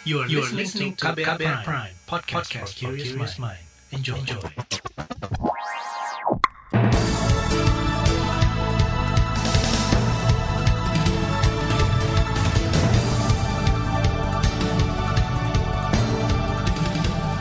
You 0.00 0.24
are, 0.24 0.28
you 0.32 0.40
are 0.40 0.48
listening 0.56 0.96
to 0.96 1.12
KBR, 1.12 1.36
KBR 1.36 1.60
Prime, 1.60 1.60
Prime 1.60 1.92
podcast, 2.08 2.48
podcast 2.48 2.72
for 2.72 2.96
curious 2.96 3.36
mind. 3.36 3.60
Enjoy. 3.92 4.16
Enjoy. 4.16 4.40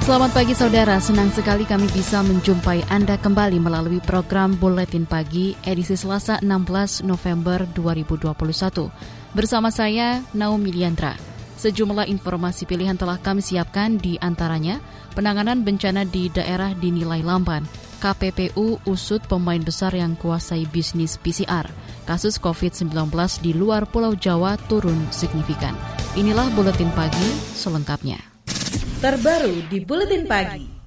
Selamat 0.03 0.35
pagi 0.35 0.51
saudara, 0.51 0.99
senang 0.99 1.31
sekali 1.31 1.63
kami 1.63 1.87
bisa 1.95 2.19
menjumpai 2.27 2.83
Anda 2.91 3.15
kembali 3.15 3.63
melalui 3.63 4.03
program 4.03 4.59
Buletin 4.59 5.07
Pagi 5.07 5.55
edisi 5.63 5.95
Selasa 5.95 6.43
16 6.43 7.07
November 7.07 7.63
2021. 7.71 8.91
Bersama 9.31 9.71
saya, 9.71 10.19
Naomi 10.35 10.75
Liandra. 10.75 11.28
Sejumlah 11.59 12.07
informasi 12.07 12.63
pilihan 12.63 12.95
telah 12.95 13.19
kami 13.19 13.43
siapkan 13.43 13.99
di 13.99 14.15
antaranya 14.23 14.79
penanganan 15.11 15.67
bencana 15.67 16.07
di 16.07 16.31
daerah 16.31 16.71
dinilai 16.71 17.19
lamban, 17.19 17.67
KPPU 17.99 18.79
usut 18.87 19.19
pemain 19.27 19.59
besar 19.59 19.91
yang 19.91 20.15
kuasai 20.15 20.63
bisnis 20.71 21.19
PCR, 21.19 21.67
kasus 22.07 22.39
COVID-19 22.39 23.11
di 23.43 23.51
luar 23.51 23.83
Pulau 23.91 24.15
Jawa 24.15 24.55
turun 24.71 25.11
signifikan. 25.11 25.75
Inilah 26.15 26.47
Buletin 26.55 26.95
Pagi 26.95 27.27
selengkapnya. 27.59 28.23
Terbaru 29.03 29.67
di 29.67 29.83
Buletin 29.83 30.23
Pagi. 30.31 30.78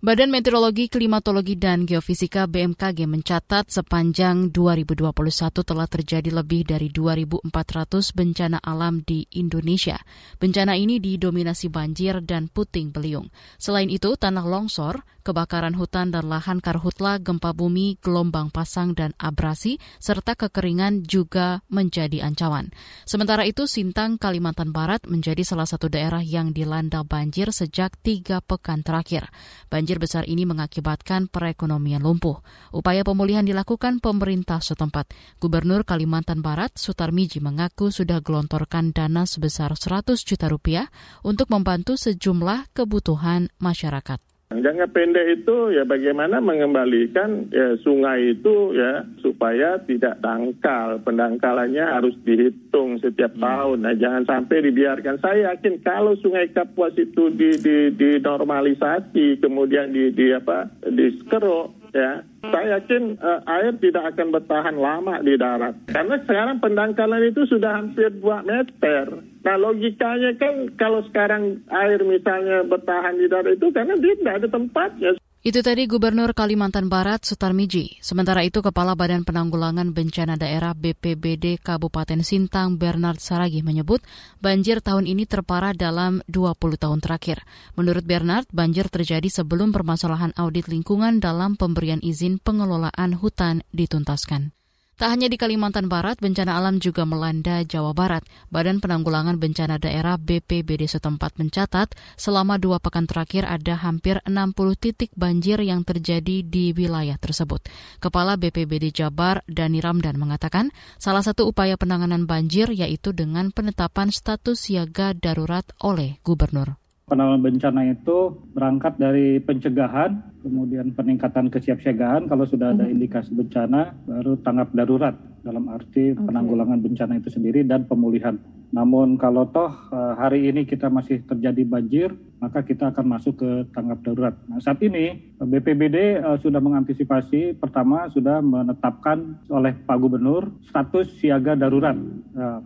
Badan 0.00 0.32
Meteorologi, 0.32 0.88
Klimatologi, 0.88 1.60
dan 1.60 1.84
Geofisika 1.84 2.48
BMKG 2.48 3.04
mencatat 3.04 3.68
sepanjang 3.68 4.48
2021 4.48 5.12
telah 5.60 5.84
terjadi 5.84 6.40
lebih 6.40 6.64
dari 6.64 6.88
2.400 6.88 8.16
bencana 8.16 8.64
alam 8.64 9.04
di 9.04 9.28
Indonesia. 9.36 10.00
Bencana 10.40 10.72
ini 10.80 11.04
didominasi 11.04 11.68
banjir 11.68 12.24
dan 12.24 12.48
puting 12.48 12.96
beliung. 12.96 13.28
Selain 13.60 13.92
itu, 13.92 14.16
tanah 14.16 14.40
longsor, 14.40 15.04
kebakaran 15.20 15.76
hutan 15.76 16.08
dan 16.08 16.32
lahan 16.32 16.64
karhutla, 16.64 17.20
gempa 17.20 17.52
bumi, 17.52 18.00
gelombang 18.00 18.48
pasang, 18.48 18.96
dan 18.96 19.12
abrasi, 19.20 19.76
serta 20.00 20.32
kekeringan 20.32 21.04
juga 21.04 21.60
menjadi 21.68 22.24
ancaman. 22.24 22.72
Sementara 23.04 23.44
itu, 23.44 23.68
Sintang, 23.68 24.16
Kalimantan 24.16 24.72
Barat 24.72 25.04
menjadi 25.04 25.44
salah 25.44 25.68
satu 25.68 25.92
daerah 25.92 26.24
yang 26.24 26.56
dilanda 26.56 27.04
banjir 27.04 27.52
sejak 27.52 28.00
tiga 28.00 28.40
pekan 28.40 28.80
terakhir. 28.80 29.28
Banjir 29.68 29.89
Banjir 29.90 30.06
besar 30.06 30.22
ini 30.30 30.46
mengakibatkan 30.46 31.26
perekonomian 31.26 31.98
lumpuh. 31.98 32.38
Upaya 32.70 33.02
pemulihan 33.02 33.42
dilakukan 33.42 33.98
pemerintah 33.98 34.62
setempat. 34.62 35.10
Gubernur 35.42 35.82
Kalimantan 35.82 36.46
Barat, 36.46 36.70
Sutarmiji, 36.78 37.42
mengaku 37.42 37.90
sudah 37.90 38.22
gelontorkan 38.22 38.94
dana 38.94 39.26
sebesar 39.26 39.74
100 39.74 40.14
juta 40.22 40.46
rupiah 40.46 40.86
untuk 41.26 41.50
membantu 41.50 41.98
sejumlah 41.98 42.70
kebutuhan 42.70 43.50
masyarakat. 43.58 44.29
Jangka 44.50 44.90
pendek 44.90 45.46
itu 45.46 45.70
ya 45.70 45.86
bagaimana 45.86 46.42
mengembalikan 46.42 47.46
ya, 47.54 47.78
sungai 47.86 48.34
itu 48.34 48.74
ya 48.74 49.06
supaya 49.22 49.78
tidak 49.78 50.18
dangkal. 50.18 50.98
Pendangkalannya 51.06 51.86
harus 51.86 52.18
dihitung 52.26 52.98
setiap 52.98 53.30
hmm. 53.38 53.46
tahun. 53.46 53.78
Nah 53.86 53.94
jangan 53.94 54.26
sampai 54.26 54.66
dibiarkan. 54.66 55.22
Saya 55.22 55.54
yakin 55.54 55.78
kalau 55.86 56.18
sungai 56.18 56.50
Kapuas 56.50 56.98
itu 56.98 57.30
di, 57.30 57.62
di, 57.62 57.94
dinormalisasi 57.94 59.38
kemudian 59.38 59.94
di, 59.94 60.10
di 60.10 60.34
apa 60.34 60.66
dikeruk 60.82 61.94
ya 61.94 62.22
saya 62.42 62.78
yakin 62.78 63.18
uh, 63.18 63.42
air 63.46 63.74
tidak 63.78 64.14
akan 64.14 64.34
bertahan 64.34 64.76
lama 64.78 65.18
di 65.22 65.34
darat 65.34 65.74
karena 65.90 66.16
sekarang 66.22 66.56
pendangkalan 66.62 67.26
itu 67.26 67.42
sudah 67.50 67.82
hampir 67.82 68.14
2 68.14 68.46
meter 68.46 69.29
nah 69.40 69.56
logikanya 69.56 70.36
kan 70.36 70.68
kalau 70.76 71.00
sekarang 71.08 71.64
air 71.72 72.00
misalnya 72.04 72.64
bertahan 72.68 73.16
di 73.16 73.26
darat 73.26 73.56
itu 73.56 73.66
karena 73.72 73.94
dia 73.96 74.14
tidak 74.20 74.34
ada 74.44 74.48
tempatnya 74.52 75.10
itu 75.40 75.64
tadi 75.64 75.88
Gubernur 75.88 76.36
Kalimantan 76.36 76.92
Barat 76.92 77.24
Sutarmiji. 77.24 77.96
Sementara 78.04 78.44
itu 78.44 78.60
Kepala 78.60 78.92
Badan 78.92 79.24
Penanggulangan 79.24 79.88
Bencana 79.88 80.36
Daerah 80.36 80.76
BPBD 80.76 81.56
Kabupaten 81.56 82.20
Sintang 82.20 82.76
Bernard 82.76 83.24
Saragi 83.24 83.64
menyebut 83.64 84.04
banjir 84.44 84.84
tahun 84.84 85.08
ini 85.08 85.24
terparah 85.24 85.72
dalam 85.72 86.20
20 86.28 86.76
tahun 86.76 87.00
terakhir. 87.00 87.40
Menurut 87.72 88.04
Bernard, 88.04 88.52
banjir 88.52 88.92
terjadi 88.92 89.32
sebelum 89.32 89.72
permasalahan 89.72 90.36
audit 90.36 90.68
lingkungan 90.68 91.24
dalam 91.24 91.56
pemberian 91.56 92.04
izin 92.04 92.36
pengelolaan 92.36 93.16
hutan 93.16 93.64
dituntaskan. 93.72 94.52
Tak 95.00 95.16
hanya 95.16 95.32
di 95.32 95.40
Kalimantan 95.40 95.88
Barat, 95.88 96.20
bencana 96.20 96.60
alam 96.60 96.76
juga 96.76 97.08
melanda 97.08 97.64
Jawa 97.64 97.96
Barat. 97.96 98.20
Badan 98.52 98.84
Penanggulangan 98.84 99.40
Bencana 99.40 99.80
Daerah 99.80 100.20
BPBD 100.20 100.84
setempat 100.84 101.40
mencatat 101.40 101.96
selama 102.20 102.60
dua 102.60 102.84
pekan 102.84 103.08
terakhir 103.08 103.48
ada 103.48 103.80
hampir 103.80 104.20
60 104.28 104.52
titik 104.76 105.08
banjir 105.16 105.56
yang 105.64 105.88
terjadi 105.88 106.44
di 106.44 106.76
wilayah 106.76 107.16
tersebut. 107.16 107.64
Kepala 107.96 108.36
BPBD 108.36 108.92
Jabar, 108.92 109.40
Dani 109.48 109.80
Ramdan, 109.80 110.20
mengatakan 110.20 110.68
salah 111.00 111.24
satu 111.24 111.48
upaya 111.48 111.80
penanganan 111.80 112.28
banjir 112.28 112.68
yaitu 112.68 113.16
dengan 113.16 113.56
penetapan 113.56 114.12
status 114.12 114.68
siaga 114.68 115.16
darurat 115.16 115.64
oleh 115.80 116.20
gubernur 116.20 116.79
penanganan 117.10 117.42
bencana 117.42 117.90
itu 117.90 118.38
berangkat 118.54 118.94
dari 119.02 119.42
pencegahan, 119.42 120.22
kemudian 120.46 120.94
peningkatan 120.94 121.50
kesiapsiagaan 121.50 122.30
kalau 122.30 122.46
sudah 122.46 122.70
ada 122.70 122.86
mhm. 122.86 122.94
indikasi 122.94 123.34
bencana, 123.34 123.98
baru 124.06 124.38
tanggap 124.38 124.70
darurat 124.70 125.18
dalam 125.42 125.66
arti 125.72 126.12
penanggulangan 126.14 126.78
bencana 126.78 127.18
itu 127.18 127.32
sendiri 127.32 127.66
dan 127.66 127.88
pemulihan. 127.90 128.38
Namun 128.70 129.18
kalau 129.18 129.50
toh 129.50 129.72
eh, 129.90 130.14
hari 130.14 130.46
ini 130.46 130.62
kita 130.62 130.86
masih 130.86 131.26
terjadi 131.26 131.66
banjir, 131.66 132.14
maka 132.38 132.62
kita 132.62 132.94
akan 132.94 133.06
masuk 133.18 133.42
ke 133.42 133.50
tanggap 133.74 133.98
darurat. 134.06 134.34
Nah, 134.46 134.62
saat 134.62 134.78
ini 134.80 135.34
BPBD 135.36 136.22
uh, 136.22 136.34
eh, 136.34 136.38
sudah 136.40 136.62
mengantisipasi, 136.62 137.58
pertama 137.58 138.08
sudah 138.08 138.38
menetapkan 138.40 139.42
oleh 139.50 139.74
Pak 139.74 139.98
Gubernur 139.98 140.48
status 140.64 141.10
siaga 141.18 141.58
darurat, 141.58 141.98
uh, 142.38 142.60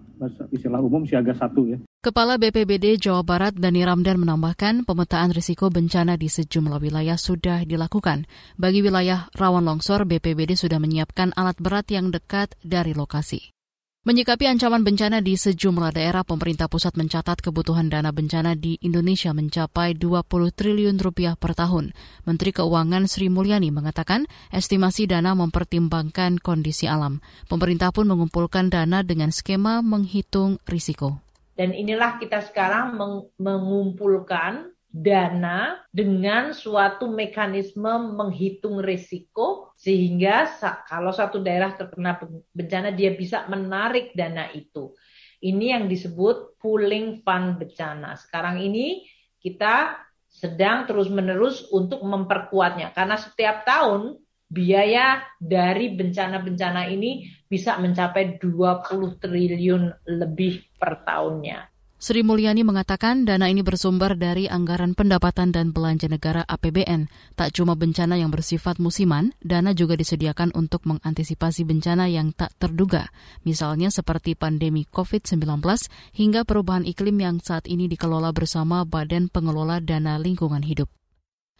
istilah 0.54 0.78
umum 0.78 1.09
siaga 1.09 1.33
satu 1.34 1.72
ya. 1.72 1.78
Kepala 2.04 2.37
BPBD 2.37 3.00
Jawa 3.00 3.25
Barat 3.25 3.56
Dani 3.56 3.81
Ramdan 3.81 4.20
menambahkan 4.20 4.84
pemetaan 4.84 5.32
risiko 5.32 5.72
bencana 5.72 6.20
di 6.20 6.28
sejumlah 6.28 6.76
wilayah 6.76 7.16
sudah 7.16 7.65
dilakukan. 7.65 8.28
Bagi 8.60 8.84
wilayah 8.84 9.32
rawan 9.32 9.65
longsor, 9.65 10.04
BPBD 10.04 10.53
sudah 10.53 10.76
menyiapkan 10.76 11.32
alat 11.32 11.56
berat 11.56 11.88
yang 11.88 12.12
dekat 12.12 12.60
dari 12.60 12.92
lokasi. 12.92 13.56
Menyikapi 14.04 14.44
ancaman 14.44 14.84
bencana 14.84 15.25
di 15.25 15.32
sejumlah 15.32 15.97
daerah, 15.97 16.28
pemerintah 16.28 16.69
pusat 16.69 16.92
mencatat 16.92 17.41
kebutuhan 17.41 17.88
dana 17.88 18.12
bencana 18.12 18.53
di 18.53 18.76
Indonesia 18.84 19.32
mencapai 19.32 19.97
20 19.97 20.28
triliun 20.28 21.00
rupiah 21.00 21.41
per 21.41 21.56
tahun. 21.56 21.97
Menteri 22.28 22.53
Keuangan 22.53 23.09
Sri 23.09 23.32
Mulyani 23.32 23.72
mengatakan 23.72 24.28
estimasi 24.53 25.09
dana 25.09 25.32
mempertimbangkan 25.32 26.36
kondisi 26.36 26.84
alam. 26.84 27.25
Pemerintah 27.48 27.97
pun 27.97 28.04
mengumpulkan 28.12 28.69
dana 28.69 29.00
dengan 29.00 29.32
skema 29.32 29.81
menghitung 29.81 30.60
risiko. 30.69 31.24
Dan 31.54 31.70
inilah 31.70 32.19
kita 32.19 32.42
sekarang 32.42 32.98
meng 32.98 33.31
mengumpulkan 33.38 34.75
dana 34.94 35.82
dengan 35.91 36.54
suatu 36.54 37.10
mekanisme 37.10 38.15
menghitung 38.15 38.78
risiko 38.78 39.75
sehingga 39.75 40.47
kalau 40.87 41.10
satu 41.10 41.42
daerah 41.42 41.75
terkena 41.75 42.15
bencana 42.54 42.94
dia 42.94 43.10
bisa 43.10 43.42
menarik 43.50 44.15
dana 44.15 44.47
itu. 44.54 44.94
Ini 45.42 45.75
yang 45.78 45.84
disebut 45.91 46.62
pooling 46.62 47.26
fund 47.26 47.59
bencana. 47.59 48.15
Sekarang 48.15 48.62
ini 48.62 49.03
kita 49.42 49.98
sedang 50.31 50.86
terus-menerus 50.86 51.71
untuk 51.71 52.03
memperkuatnya 52.03 52.94
karena 52.94 53.15
setiap 53.19 53.66
tahun 53.66 54.19
biaya 54.49 55.25
dari 55.41 55.93
bencana-bencana 55.94 56.88
ini 56.93 57.27
bisa 57.49 57.78
mencapai 57.78 58.38
20 58.41 59.22
triliun 59.22 59.82
lebih 60.06 60.75
per 60.78 61.03
tahunnya. 61.06 61.75
Sri 62.05 62.21
Mulyani 62.21 62.69
mengatakan 62.69 63.25
dana 63.25 63.48
ini 63.48 63.65
bersumber 63.65 64.13
dari 64.13 64.45
anggaran 64.45 64.92
pendapatan 64.92 65.57
dan 65.57 65.72
belanja 65.72 66.04
negara 66.04 66.45
APBN. 66.45 67.09
Tak 67.33 67.57
cuma 67.57 67.80
bencana 67.80 68.21
yang 68.21 68.28
bersifat 68.28 68.77
musiman, 68.77 69.33
dana 69.41 69.72
juga 69.72 69.97
disediakan 69.97 70.53
untuk 70.53 70.84
mengantisipasi 70.84 71.65
bencana 71.65 72.04
yang 72.13 72.36
tak 72.36 72.53
terduga, 72.60 73.09
misalnya 73.48 73.89
seperti 73.89 74.36
pandemi 74.36 74.84
COVID-19 74.84 75.65
hingga 76.13 76.45
perubahan 76.45 76.84
iklim 76.84 77.16
yang 77.24 77.41
saat 77.41 77.65
ini 77.72 77.89
dikelola 77.89 78.36
bersama 78.36 78.84
Badan 78.84 79.33
Pengelola 79.33 79.80
Dana 79.80 80.21
Lingkungan 80.21 80.60
Hidup. 80.60 80.92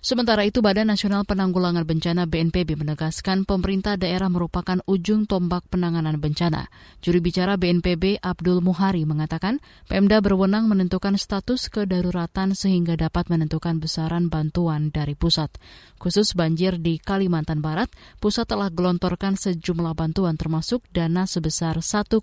Sementara 0.05 0.45
itu, 0.45 0.61
Badan 0.61 0.93
Nasional 0.93 1.25
Penanggulangan 1.25 1.89
Bencana 1.89 2.29
BNPB 2.29 2.77
menegaskan 2.77 3.49
pemerintah 3.49 3.97
daerah 3.97 4.29
merupakan 4.29 4.77
ujung 4.85 5.25
tombak 5.25 5.65
penanganan 5.73 6.21
bencana. 6.21 6.69
Juru 7.01 7.25
bicara 7.25 7.57
BNPB 7.57 8.21
Abdul 8.21 8.61
Muhari 8.61 9.09
mengatakan, 9.09 9.65
Pemda 9.89 10.21
berwenang 10.21 10.69
menentukan 10.69 11.17
status 11.17 11.73
kedaruratan 11.73 12.53
sehingga 12.53 13.01
dapat 13.01 13.33
menentukan 13.33 13.81
besaran 13.81 14.29
bantuan 14.29 14.93
dari 14.93 15.17
pusat. 15.17 15.49
Khusus 15.97 16.37
banjir 16.37 16.77
di 16.77 17.01
Kalimantan 17.01 17.65
Barat, 17.65 17.89
pusat 18.21 18.45
telah 18.45 18.69
gelontorkan 18.69 19.41
sejumlah 19.41 19.97
bantuan 19.97 20.37
termasuk 20.37 20.85
dana 20.93 21.25
sebesar 21.25 21.81
1,5 21.81 22.21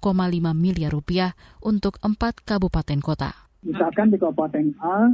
miliar 0.53 0.93
rupiah 0.93 1.33
untuk 1.65 1.97
empat 2.05 2.45
kabupaten 2.45 3.01
kota. 3.01 3.49
Misalkan 3.65 4.13
di 4.13 4.21
Kabupaten 4.21 4.77
A 4.85 5.09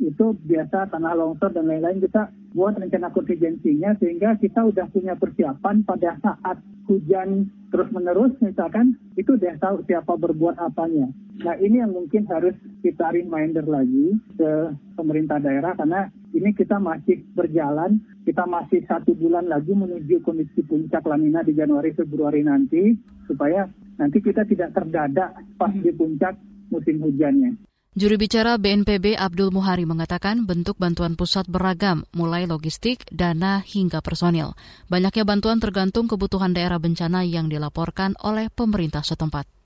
itu 0.00 0.32
biasa 0.48 0.88
tanah 0.88 1.12
longsor 1.12 1.52
dan 1.52 1.68
lain-lain 1.68 2.00
kita 2.00 2.32
buat 2.56 2.74
rencana 2.80 3.12
kontingensinya 3.12 3.94
sehingga 4.00 4.34
kita 4.40 4.64
udah 4.72 4.88
punya 4.90 5.14
persiapan 5.14 5.84
pada 5.84 6.16
saat 6.24 6.58
hujan 6.88 7.46
terus 7.70 7.86
menerus 7.94 8.34
misalkan 8.42 8.98
itu 9.14 9.38
udah 9.38 9.54
tahu 9.62 9.86
siapa 9.86 10.18
berbuat 10.18 10.58
apanya. 10.58 11.06
Nah 11.40 11.54
ini 11.62 11.78
yang 11.78 11.94
mungkin 11.94 12.26
harus 12.26 12.56
kita 12.82 13.14
reminder 13.14 13.62
lagi 13.62 14.18
ke 14.34 14.74
pemerintah 14.98 15.38
daerah 15.38 15.78
karena 15.78 16.10
ini 16.34 16.50
kita 16.50 16.82
masih 16.82 17.22
berjalan, 17.38 18.02
kita 18.26 18.42
masih 18.44 18.82
satu 18.90 19.14
bulan 19.14 19.46
lagi 19.46 19.70
menuju 19.70 20.20
kondisi 20.26 20.66
puncak 20.66 21.06
lanina 21.06 21.46
di 21.46 21.54
Januari 21.54 21.94
Februari 21.94 22.42
nanti 22.42 22.98
supaya 23.30 23.70
nanti 23.96 24.18
kita 24.18 24.42
tidak 24.48 24.74
terdadak 24.74 25.38
pas 25.54 25.70
di 25.70 25.94
puncak 25.94 26.34
musim 26.74 26.98
hujannya. 26.98 27.69
Juru 28.00 28.16
bicara 28.16 28.56
BNPB 28.56 29.12
Abdul 29.12 29.52
Muhari 29.52 29.84
mengatakan 29.84 30.48
bentuk 30.48 30.80
bantuan 30.80 31.20
pusat 31.20 31.44
beragam, 31.44 32.08
mulai 32.16 32.48
logistik, 32.48 33.04
dana, 33.12 33.60
hingga 33.60 34.00
personil. 34.00 34.56
Banyaknya 34.88 35.28
bantuan 35.28 35.60
tergantung 35.60 36.08
kebutuhan 36.08 36.56
daerah 36.56 36.80
bencana 36.80 37.28
yang 37.28 37.52
dilaporkan 37.52 38.16
oleh 38.24 38.48
pemerintah 38.48 39.04
setempat. 39.04 39.59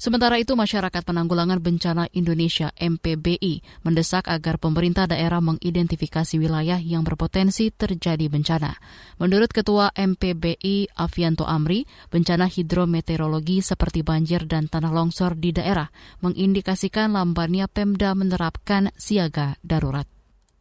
Sementara 0.00 0.40
itu, 0.40 0.56
Masyarakat 0.56 1.04
Penanggulangan 1.04 1.60
Bencana 1.60 2.08
Indonesia 2.16 2.72
MPBI 2.72 3.84
mendesak 3.84 4.32
agar 4.32 4.56
pemerintah 4.56 5.04
daerah 5.04 5.44
mengidentifikasi 5.44 6.40
wilayah 6.40 6.80
yang 6.80 7.04
berpotensi 7.04 7.68
terjadi 7.68 8.32
bencana. 8.32 8.80
Menurut 9.20 9.52
Ketua 9.52 9.92
MPBI 9.92 10.96
Avianto 10.96 11.44
Amri, 11.44 11.84
bencana 12.08 12.48
hidrometeorologi 12.48 13.60
seperti 13.60 14.00
banjir 14.00 14.48
dan 14.48 14.72
tanah 14.72 14.88
longsor 14.88 15.36
di 15.36 15.52
daerah 15.52 15.92
mengindikasikan 16.24 17.12
lambannya 17.12 17.68
Pemda 17.68 18.16
menerapkan 18.16 18.88
siaga 18.96 19.60
darurat 19.60 20.19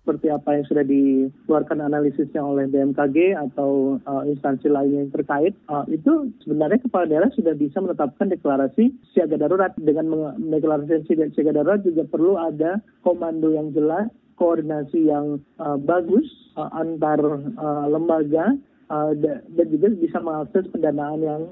seperti 0.09 0.33
apa 0.33 0.57
yang 0.57 0.65
sudah 0.65 0.81
dikeluarkan 0.89 1.85
analisisnya 1.85 2.41
oleh 2.41 2.65
BMKG 2.65 3.38
atau 3.38 4.01
uh, 4.09 4.25
instansi 4.25 4.65
lainnya 4.65 5.06
yang 5.06 5.13
terkait, 5.13 5.53
uh, 5.69 5.85
itu 5.85 6.33
sebenarnya 6.41 6.81
kepala 6.81 7.06
daerah 7.06 7.29
sudah 7.38 7.53
bisa 7.53 7.77
menetapkan 7.77 8.33
deklarasi 8.33 8.89
siaga 9.13 9.38
darurat. 9.38 9.77
Dengan 9.77 10.33
mendeklarasi 10.41 11.06
siaga 11.38 11.53
darurat 11.53 11.85
juga 11.85 12.09
perlu 12.09 12.41
ada 12.41 12.81
komando 13.06 13.53
yang 13.53 13.69
jelas, 13.69 14.09
koordinasi 14.41 15.13
yang 15.13 15.38
uh, 15.61 15.77
bagus 15.77 16.25
uh, 16.57 16.73
antar 16.73 17.21
uh, 17.61 17.85
lembaga, 17.85 18.57
uh, 18.89 19.13
dan 19.13 19.65
juga 19.69 19.94
bisa 19.94 20.17
mengakses 20.25 20.65
pendanaan 20.73 21.21
yang 21.21 21.44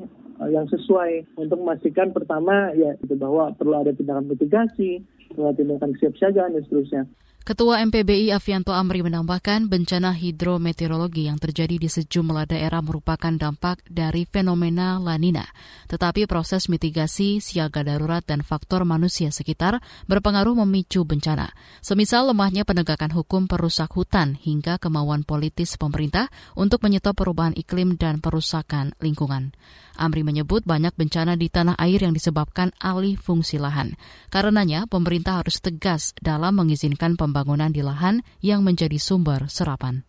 yang 0.50 0.66
sesuai 0.70 1.26
untuk 1.38 1.62
memastikan 1.62 2.14
pertama 2.14 2.70
ya 2.74 2.94
itu 3.02 3.18
bahwa 3.18 3.54
perlu 3.54 3.86
ada 3.86 3.94
tindakan 3.94 4.30
mitigasi, 4.34 5.06
perlu 5.34 5.50
ada 5.50 5.62
tindakan 5.62 5.94
kesiapsiagaan 5.94 6.58
dan 6.58 6.62
seterusnya. 6.66 7.04
Ketua 7.48 7.80
MPBI 7.80 8.36
Avianto 8.36 8.76
Amri 8.76 9.00
menambahkan 9.08 9.72
bencana 9.72 10.12
hidrometeorologi 10.12 11.32
yang 11.32 11.40
terjadi 11.40 11.80
di 11.80 11.88
sejumlah 11.88 12.44
daerah 12.44 12.84
merupakan 12.84 13.32
dampak 13.32 13.88
dari 13.88 14.28
fenomena 14.28 15.00
lanina. 15.00 15.48
Tetapi 15.88 16.28
proses 16.28 16.68
mitigasi, 16.68 17.40
siaga 17.40 17.88
darurat, 17.88 18.20
dan 18.28 18.44
faktor 18.44 18.84
manusia 18.84 19.32
sekitar 19.32 19.80
berpengaruh 20.12 20.60
memicu 20.68 21.08
bencana. 21.08 21.56
Semisal 21.80 22.36
lemahnya 22.36 22.68
penegakan 22.68 23.16
hukum 23.16 23.48
perusak 23.48 23.96
hutan 23.96 24.36
hingga 24.36 24.76
kemauan 24.76 25.24
politis 25.24 25.80
pemerintah 25.80 26.28
untuk 26.52 26.84
menyetop 26.84 27.16
perubahan 27.16 27.56
iklim 27.56 27.96
dan 27.96 28.20
perusakan 28.20 28.92
lingkungan. 29.00 29.56
Amri 29.98 30.22
menyebut 30.22 30.62
banyak 30.64 30.94
bencana 30.94 31.34
di 31.34 31.50
tanah 31.50 31.74
air 31.82 32.06
yang 32.06 32.14
disebabkan 32.14 32.72
alih 32.78 33.18
fungsi 33.18 33.58
lahan. 33.58 33.98
Karenanya, 34.30 34.86
pemerintah 34.86 35.42
harus 35.42 35.58
tegas 35.58 36.14
dalam 36.22 36.56
mengizinkan 36.56 37.18
pembangunan 37.18 37.74
di 37.74 37.82
lahan 37.82 38.22
yang 38.40 38.62
menjadi 38.62 39.02
sumber 39.02 39.50
serapan. 39.50 40.06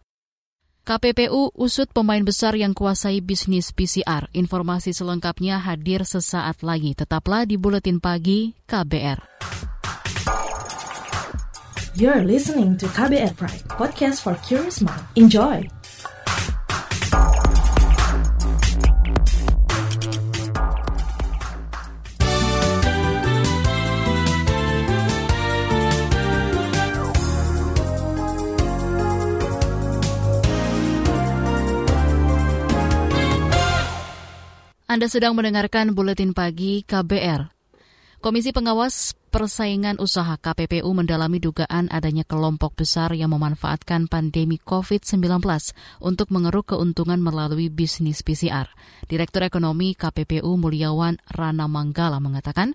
KPPU 0.88 1.52
usut 1.52 1.93
pemain 1.93 2.25
besar 2.25 2.56
yang 2.56 2.73
kuasai 2.73 3.20
bisnis 3.20 3.76
PCR. 3.76 4.25
Informasi 4.32 4.96
selengkapnya 4.96 5.61
hadir 5.61 6.05
sesaat 6.08 6.64
lagi. 6.64 6.96
Tetaplah 6.96 7.44
di 7.44 7.61
Buletin 7.61 8.00
Pagi 8.00 8.56
KBR. 8.64 9.20
You're 11.99 12.25
listening 12.25 12.79
to 12.81 12.87
KBR 12.88 13.37
Pride, 13.37 13.69
podcast 13.69 14.25
for 14.25 14.38
curious 14.46 14.81
mind. 14.81 15.02
Enjoy! 15.19 15.78
Anda 34.88 35.05
sedang 35.05 35.37
mendengarkan 35.37 35.93
buletin 35.93 36.32
pagi 36.32 36.81
KBR. 36.81 37.52
Komisi 38.25 38.56
Pengawas 38.56 39.12
Persaingan 39.29 40.00
Usaha 40.00 40.40
KPPU 40.40 40.88
mendalami 40.96 41.37
dugaan 41.37 41.93
adanya 41.93 42.25
kelompok 42.25 42.73
besar 42.73 43.12
yang 43.12 43.37
memanfaatkan 43.37 44.08
pandemi 44.08 44.56
COVID-19 44.56 45.44
untuk 46.00 46.32
mengeruk 46.32 46.73
keuntungan 46.73 47.20
melalui 47.20 47.69
bisnis 47.69 48.25
PCR. 48.25 48.64
Direktur 49.05 49.44
Ekonomi 49.44 49.93
KPPU 49.93 50.56
Mulyawan 50.56 51.20
Rana 51.37 51.69
Manggala 51.69 52.17
mengatakan 52.17 52.73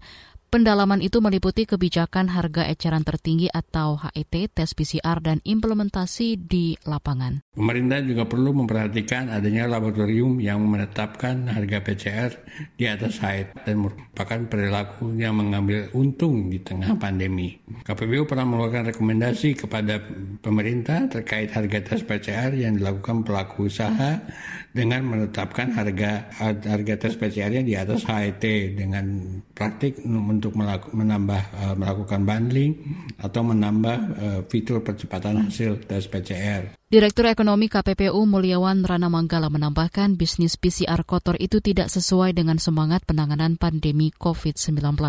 Pendalaman 0.54 1.02
itu 1.02 1.18
meliputi 1.18 1.66
kebijakan 1.66 2.30
harga 2.30 2.70
eceran 2.70 3.02
tertinggi 3.02 3.50
atau 3.50 3.98
HET, 3.98 4.54
tes 4.54 4.70
PCR, 4.78 5.18
dan 5.18 5.42
implementasi 5.42 6.38
di 6.38 6.78
lapangan. 6.86 7.42
Pemerintah 7.58 8.06
juga 8.06 8.30
perlu 8.30 8.54
memperhatikan 8.62 9.34
adanya 9.34 9.66
laboratorium 9.66 10.38
yang 10.38 10.62
menetapkan 10.62 11.50
harga 11.50 11.82
PCR 11.82 12.32
di 12.78 12.86
atas 12.86 13.18
HET 13.18 13.66
dan 13.66 13.82
merupakan 13.82 14.40
perilaku 14.46 15.18
yang 15.18 15.42
mengambil 15.42 15.90
untung 15.98 16.54
di 16.54 16.62
tengah 16.62 17.02
pandemi. 17.02 17.58
KPPU 17.82 18.30
pernah 18.30 18.46
mengeluarkan 18.46 18.94
rekomendasi 18.94 19.58
kepada 19.58 20.06
pemerintah 20.38 21.10
terkait 21.10 21.50
harga 21.50 21.82
tes 21.82 22.06
PCR 22.06 22.54
yang 22.54 22.78
dilakukan 22.78 23.26
pelaku 23.26 23.74
usaha 23.74 24.22
dengan 24.70 25.02
menetapkan 25.02 25.74
harga 25.74 26.30
harga 26.38 26.94
tes 26.98 27.18
PCR-nya 27.18 27.66
di 27.66 27.74
atas 27.74 28.06
HET 28.06 28.46
dengan 28.78 29.38
praktik 29.58 30.02
untuk 30.44 30.60
menambah 30.92 31.42
uh, 31.56 31.75
melakukan 31.80 32.28
bundling 32.28 32.75
atau 33.16 33.48
menambah 33.48 33.98
uh, 34.19 34.40
fitur 34.51 34.84
percepatan 34.84 35.48
hasil 35.48 35.88
tes 35.88 36.03
PCR. 36.12 36.75
Direktur 36.91 37.32
Ekonomi 37.32 37.72
KPPU 37.72 38.20
Mulyawan 38.27 38.84
Rana 38.84 39.08
Manggala 39.08 39.48
menambahkan 39.48 40.20
bisnis 40.20 40.60
PCR 40.60 41.08
kotor 41.08 41.39
itu 41.39 41.63
tidak 41.63 41.88
sesuai 41.88 42.36
dengan 42.36 42.60
semangat 42.60 43.08
penanganan 43.08 43.56
pandemi 43.56 44.12
COVID-19. 44.12 45.00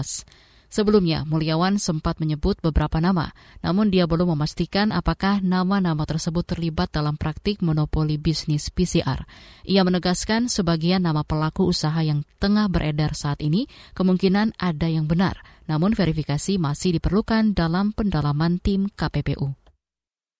Sebelumnya, 0.74 1.22
Mulyawan 1.22 1.78
sempat 1.78 2.18
menyebut 2.18 2.58
beberapa 2.58 2.98
nama, 2.98 3.30
namun 3.62 3.94
dia 3.94 4.10
belum 4.10 4.34
memastikan 4.34 4.90
apakah 4.90 5.38
nama-nama 5.38 6.02
tersebut 6.02 6.42
terlibat 6.42 6.90
dalam 6.90 7.14
praktik 7.14 7.62
monopoli 7.62 8.18
bisnis 8.18 8.74
PCR. 8.74 9.22
Ia 9.62 9.86
menegaskan 9.86 10.50
sebagian 10.50 11.06
nama 11.06 11.22
pelaku 11.22 11.70
usaha 11.70 12.02
yang 12.02 12.26
tengah 12.42 12.66
beredar 12.66 13.14
saat 13.14 13.38
ini 13.38 13.70
kemungkinan 13.94 14.58
ada 14.58 14.90
yang 14.90 15.06
benar, 15.06 15.46
namun 15.70 15.94
verifikasi 15.94 16.58
masih 16.58 16.98
diperlukan 16.98 17.54
dalam 17.54 17.94
pendalaman 17.94 18.58
tim 18.58 18.90
KPPU. 18.90 19.63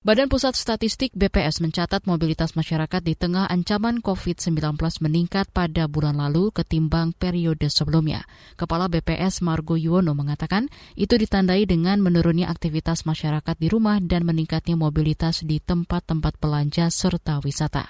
Badan 0.05 0.29
Pusat 0.29 0.61
Statistik 0.61 1.17
BPS 1.17 1.65
mencatat 1.65 2.05
mobilitas 2.05 2.61
masyarakat 2.61 3.01
di 3.01 3.17
tengah 3.17 3.49
ancaman 3.49 4.05
COVID-19 4.05 4.77
meningkat 5.01 5.49
pada 5.49 5.89
bulan 5.89 6.21
lalu 6.21 6.53
ketimbang 6.53 7.17
periode 7.17 7.73
sebelumnya. 7.73 8.29
Kepala 8.61 8.93
BPS 8.93 9.41
Margo 9.41 9.81
Yuwono 9.81 10.13
mengatakan 10.13 10.69
itu 10.93 11.17
ditandai 11.17 11.65
dengan 11.65 12.05
menurunnya 12.05 12.53
aktivitas 12.53 13.09
masyarakat 13.09 13.57
di 13.57 13.73
rumah 13.73 13.97
dan 13.97 14.29
meningkatnya 14.29 14.77
mobilitas 14.77 15.41
di 15.41 15.57
tempat-tempat 15.57 16.37
belanja 16.37 16.93
serta 16.93 17.41
wisata. 17.41 17.89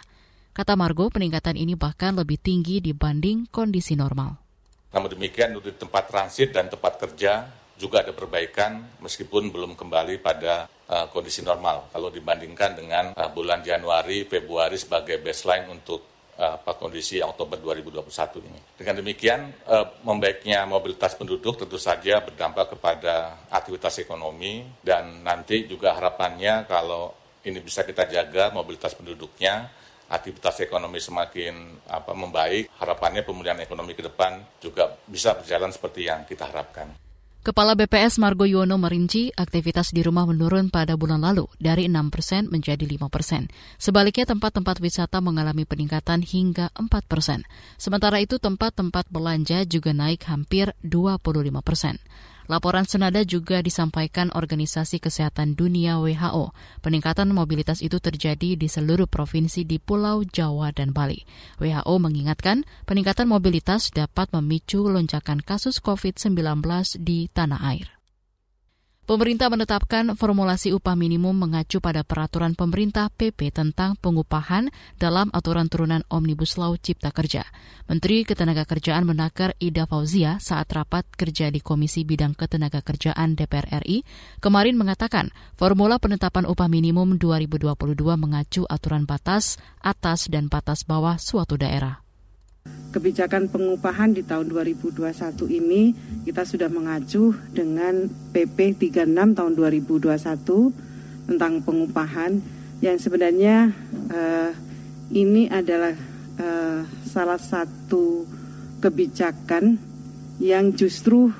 Kata 0.54 0.78
Margo, 0.78 1.10
peningkatan 1.10 1.58
ini 1.58 1.74
bahkan 1.74 2.14
lebih 2.14 2.38
tinggi 2.38 2.78
dibanding 2.78 3.50
kondisi 3.50 3.98
normal. 3.98 4.38
Namun 4.94 5.18
demikian, 5.18 5.50
untuk 5.58 5.74
tempat 5.74 6.14
transit 6.14 6.54
dan 6.54 6.70
tempat 6.70 6.94
kerja 6.94 7.63
juga 7.84 8.00
ada 8.00 8.16
perbaikan 8.16 8.96
meskipun 9.04 9.52
belum 9.52 9.76
kembali 9.76 10.24
pada 10.24 10.64
uh, 10.88 11.12
kondisi 11.12 11.44
normal 11.44 11.92
kalau 11.92 12.08
dibandingkan 12.08 12.72
dengan 12.72 13.04
uh, 13.12 13.28
bulan 13.28 13.60
Januari, 13.60 14.24
Februari 14.24 14.80
sebagai 14.80 15.20
baseline 15.20 15.68
untuk 15.68 16.32
uh, 16.40 16.56
kondisi 16.80 17.20
Oktober 17.20 17.60
2021 17.60 18.40
ini. 18.48 18.60
Dengan 18.80 19.04
demikian, 19.04 19.40
membaiknya 20.00 20.64
mobilitas 20.64 21.12
penduduk 21.12 21.60
tentu 21.60 21.76
saja 21.76 22.24
berdampak 22.24 22.72
kepada 22.72 23.44
aktivitas 23.52 24.00
ekonomi 24.00 24.64
dan 24.80 25.20
nanti 25.20 25.68
juga 25.68 25.92
harapannya 25.92 26.64
kalau 26.64 27.12
ini 27.44 27.60
bisa 27.60 27.84
kita 27.84 28.08
jaga 28.08 28.48
mobilitas 28.56 28.96
penduduknya, 28.96 29.68
aktivitas 30.08 30.64
ekonomi 30.64 30.96
semakin 30.96 31.84
apa 31.92 32.16
membaik, 32.16 32.72
harapannya 32.80 33.20
pemulihan 33.20 33.60
ekonomi 33.60 33.92
ke 33.92 34.04
depan 34.08 34.40
juga 34.56 34.96
bisa 35.04 35.36
berjalan 35.36 35.68
seperti 35.68 36.08
yang 36.08 36.24
kita 36.24 36.48
harapkan. 36.48 37.03
Kepala 37.44 37.76
BPS 37.76 38.24
Margo 38.24 38.48
Yono 38.48 38.80
merinci 38.80 39.28
aktivitas 39.28 39.92
di 39.92 40.00
rumah 40.00 40.24
menurun 40.24 40.72
pada 40.72 40.96
bulan 40.96 41.20
lalu 41.20 41.44
dari 41.60 41.92
6 41.92 42.08
persen 42.08 42.48
menjadi 42.48 42.88
5 42.88 43.12
persen. 43.12 43.52
Sebaliknya 43.76 44.24
tempat-tempat 44.32 44.80
wisata 44.80 45.20
mengalami 45.20 45.68
peningkatan 45.68 46.24
hingga 46.24 46.72
4 46.72 46.88
persen. 47.04 47.44
Sementara 47.76 48.16
itu 48.24 48.40
tempat-tempat 48.40 49.12
belanja 49.12 49.60
juga 49.68 49.92
naik 49.92 50.24
hampir 50.24 50.72
25 50.80 51.20
persen. 51.60 52.00
Laporan 52.44 52.84
senada 52.84 53.24
juga 53.24 53.64
disampaikan 53.64 54.28
Organisasi 54.36 55.00
Kesehatan 55.00 55.56
Dunia 55.56 55.96
WHO. 55.96 56.52
Peningkatan 56.84 57.32
mobilitas 57.32 57.80
itu 57.80 57.96
terjadi 57.96 58.52
di 58.52 58.68
seluruh 58.68 59.08
provinsi 59.08 59.64
di 59.64 59.80
Pulau 59.80 60.28
Jawa 60.28 60.68
dan 60.76 60.92
Bali. 60.92 61.24
WHO 61.56 61.94
mengingatkan 61.96 62.68
peningkatan 62.84 63.32
mobilitas 63.32 63.88
dapat 63.88 64.28
memicu 64.36 64.84
lonjakan 64.84 65.40
kasus 65.40 65.80
COVID-19 65.80 66.36
di 67.00 67.32
tanah 67.32 67.64
air. 67.64 67.93
Pemerintah 69.04 69.52
menetapkan 69.52 70.16
formulasi 70.16 70.72
upah 70.72 70.96
minimum 70.96 71.36
mengacu 71.36 71.76
pada 71.76 72.00
peraturan 72.00 72.56
pemerintah 72.56 73.12
PP 73.12 73.52
tentang 73.52 74.00
pengupahan 74.00 74.72
dalam 74.96 75.28
aturan 75.36 75.68
turunan 75.68 76.00
Omnibus 76.08 76.56
Law 76.56 76.72
Cipta 76.80 77.12
Kerja. 77.12 77.44
Menteri 77.84 78.24
Ketenagakerjaan 78.24 79.04
Menakar 79.04 79.60
Ida 79.60 79.84
Fauzia 79.84 80.40
saat 80.40 80.72
rapat 80.72 81.04
kerja 81.20 81.52
di 81.52 81.60
Komisi 81.60 82.08
Bidang 82.08 82.32
Ketenagakerjaan 82.32 83.36
DPR 83.36 83.84
RI 83.84 84.08
kemarin 84.40 84.80
mengatakan 84.80 85.36
formula 85.52 86.00
penetapan 86.00 86.48
upah 86.48 86.72
minimum 86.72 87.20
2022 87.20 87.76
mengacu 88.16 88.64
aturan 88.72 89.04
batas 89.04 89.60
atas 89.84 90.32
dan 90.32 90.48
batas 90.48 90.88
bawah 90.88 91.20
suatu 91.20 91.60
daerah 91.60 92.03
kebijakan 92.94 93.50
pengupahan 93.50 94.14
di 94.14 94.22
tahun 94.22 94.54
2021 94.54 95.02
ini 95.50 95.90
kita 96.22 96.46
sudah 96.46 96.70
mengacu 96.70 97.34
dengan 97.50 98.06
PP 98.30 98.78
36 98.94 99.34
tahun 99.34 99.52
2021 99.58 100.14
tentang 101.26 101.58
pengupahan 101.66 102.38
yang 102.78 102.94
sebenarnya 102.94 103.74
uh, 104.14 104.54
ini 105.10 105.50
adalah 105.50 105.90
uh, 106.38 106.86
salah 107.02 107.40
satu 107.42 108.30
kebijakan 108.78 109.74
yang 110.38 110.70
justru 110.78 111.34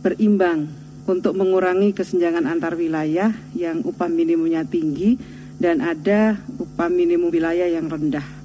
berimbang 0.00 0.72
untuk 1.04 1.36
mengurangi 1.36 1.92
kesenjangan 1.92 2.48
antar 2.48 2.80
wilayah 2.80 3.28
yang 3.52 3.84
upah 3.84 4.08
minimumnya 4.08 4.64
tinggi 4.64 5.20
dan 5.60 5.84
ada 5.84 6.40
upah 6.56 6.88
minimum 6.88 7.28
wilayah 7.28 7.68
yang 7.68 7.92
rendah. 7.92 8.43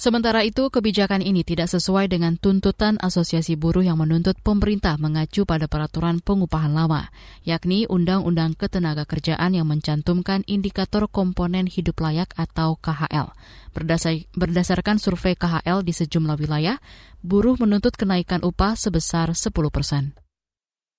Sementara 0.00 0.40
itu, 0.48 0.72
kebijakan 0.72 1.20
ini 1.20 1.44
tidak 1.44 1.68
sesuai 1.68 2.08
dengan 2.08 2.40
tuntutan 2.40 2.96
Asosiasi 3.04 3.52
Buruh 3.52 3.84
yang 3.84 4.00
menuntut 4.00 4.32
pemerintah 4.40 4.96
mengacu 4.96 5.44
pada 5.44 5.68
peraturan 5.68 6.24
pengupahan 6.24 6.72
lama, 6.72 7.12
yakni 7.44 7.84
Undang-Undang 7.84 8.56
Ketenagakerjaan 8.56 9.52
yang 9.52 9.68
mencantumkan 9.68 10.40
indikator 10.48 11.04
komponen 11.04 11.68
hidup 11.68 12.00
layak 12.00 12.32
atau 12.40 12.80
KHL. 12.80 13.28
Berdasar, 13.76 14.24
berdasarkan 14.32 14.96
survei 14.96 15.36
KHL 15.36 15.84
di 15.84 15.92
sejumlah 15.92 16.40
wilayah, 16.40 16.80
buruh 17.20 17.60
menuntut 17.60 17.92
kenaikan 17.92 18.40
upah 18.40 18.80
sebesar 18.80 19.36
10 19.36 19.52
persen. 19.68 20.16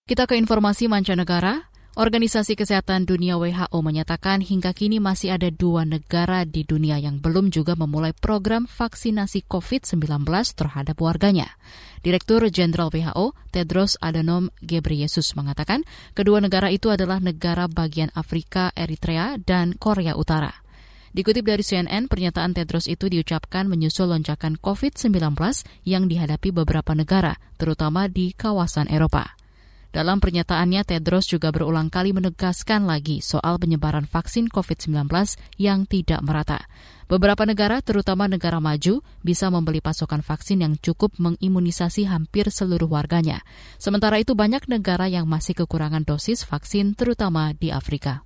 Kita 0.06 0.30
ke 0.30 0.38
informasi 0.38 0.86
mancanegara. 0.86 1.71
Organisasi 1.92 2.56
Kesehatan 2.56 3.04
Dunia 3.04 3.36
WHO 3.36 3.84
menyatakan 3.84 4.40
hingga 4.40 4.72
kini 4.72 5.04
masih 5.04 5.36
ada 5.36 5.52
dua 5.52 5.84
negara 5.84 6.48
di 6.48 6.64
dunia 6.64 6.96
yang 6.96 7.20
belum 7.20 7.52
juga 7.52 7.76
memulai 7.76 8.16
program 8.16 8.64
vaksinasi 8.64 9.44
COVID-19 9.44 10.24
terhadap 10.56 10.96
warganya. 11.04 11.52
Direktur 12.00 12.48
Jenderal 12.48 12.96
WHO, 12.96 13.36
Tedros 13.52 14.00
Adhanom 14.00 14.56
Ghebreyesus 14.64 15.36
mengatakan 15.36 15.84
kedua 16.16 16.40
negara 16.40 16.72
itu 16.72 16.88
adalah 16.88 17.20
negara 17.20 17.68
bagian 17.68 18.08
Afrika, 18.16 18.72
Eritrea, 18.72 19.36
dan 19.44 19.76
Korea 19.76 20.16
Utara. 20.16 20.64
Dikutip 21.12 21.44
dari 21.44 21.60
CNN, 21.60 22.08
pernyataan 22.08 22.56
Tedros 22.56 22.88
itu 22.88 23.12
diucapkan 23.12 23.68
menyusul 23.68 24.16
lonjakan 24.16 24.56
COVID-19 24.64 25.12
yang 25.84 26.08
dihadapi 26.08 26.56
beberapa 26.56 26.96
negara, 26.96 27.36
terutama 27.60 28.08
di 28.08 28.32
kawasan 28.32 28.88
Eropa. 28.88 29.41
Dalam 29.92 30.24
pernyataannya, 30.24 30.88
Tedros 30.88 31.28
juga 31.28 31.52
berulang 31.52 31.92
kali 31.92 32.16
menegaskan 32.16 32.88
lagi 32.88 33.20
soal 33.20 33.60
penyebaran 33.60 34.08
vaksin 34.08 34.48
COVID-19 34.48 35.12
yang 35.60 35.84
tidak 35.84 36.24
merata. 36.24 36.64
Beberapa 37.12 37.44
negara, 37.44 37.84
terutama 37.84 38.32
negara 38.32 38.64
maju, 38.64 39.04
bisa 39.20 39.52
membeli 39.52 39.84
pasokan 39.84 40.24
vaksin 40.24 40.64
yang 40.64 40.80
cukup 40.80 41.12
mengimunisasi 41.20 42.08
hampir 42.08 42.48
seluruh 42.48 42.88
warganya. 42.88 43.44
Sementara 43.76 44.16
itu, 44.24 44.32
banyak 44.32 44.72
negara 44.72 45.12
yang 45.12 45.28
masih 45.28 45.60
kekurangan 45.60 46.08
dosis 46.08 46.48
vaksin, 46.48 46.96
terutama 46.96 47.52
di 47.52 47.68
Afrika. 47.76 48.24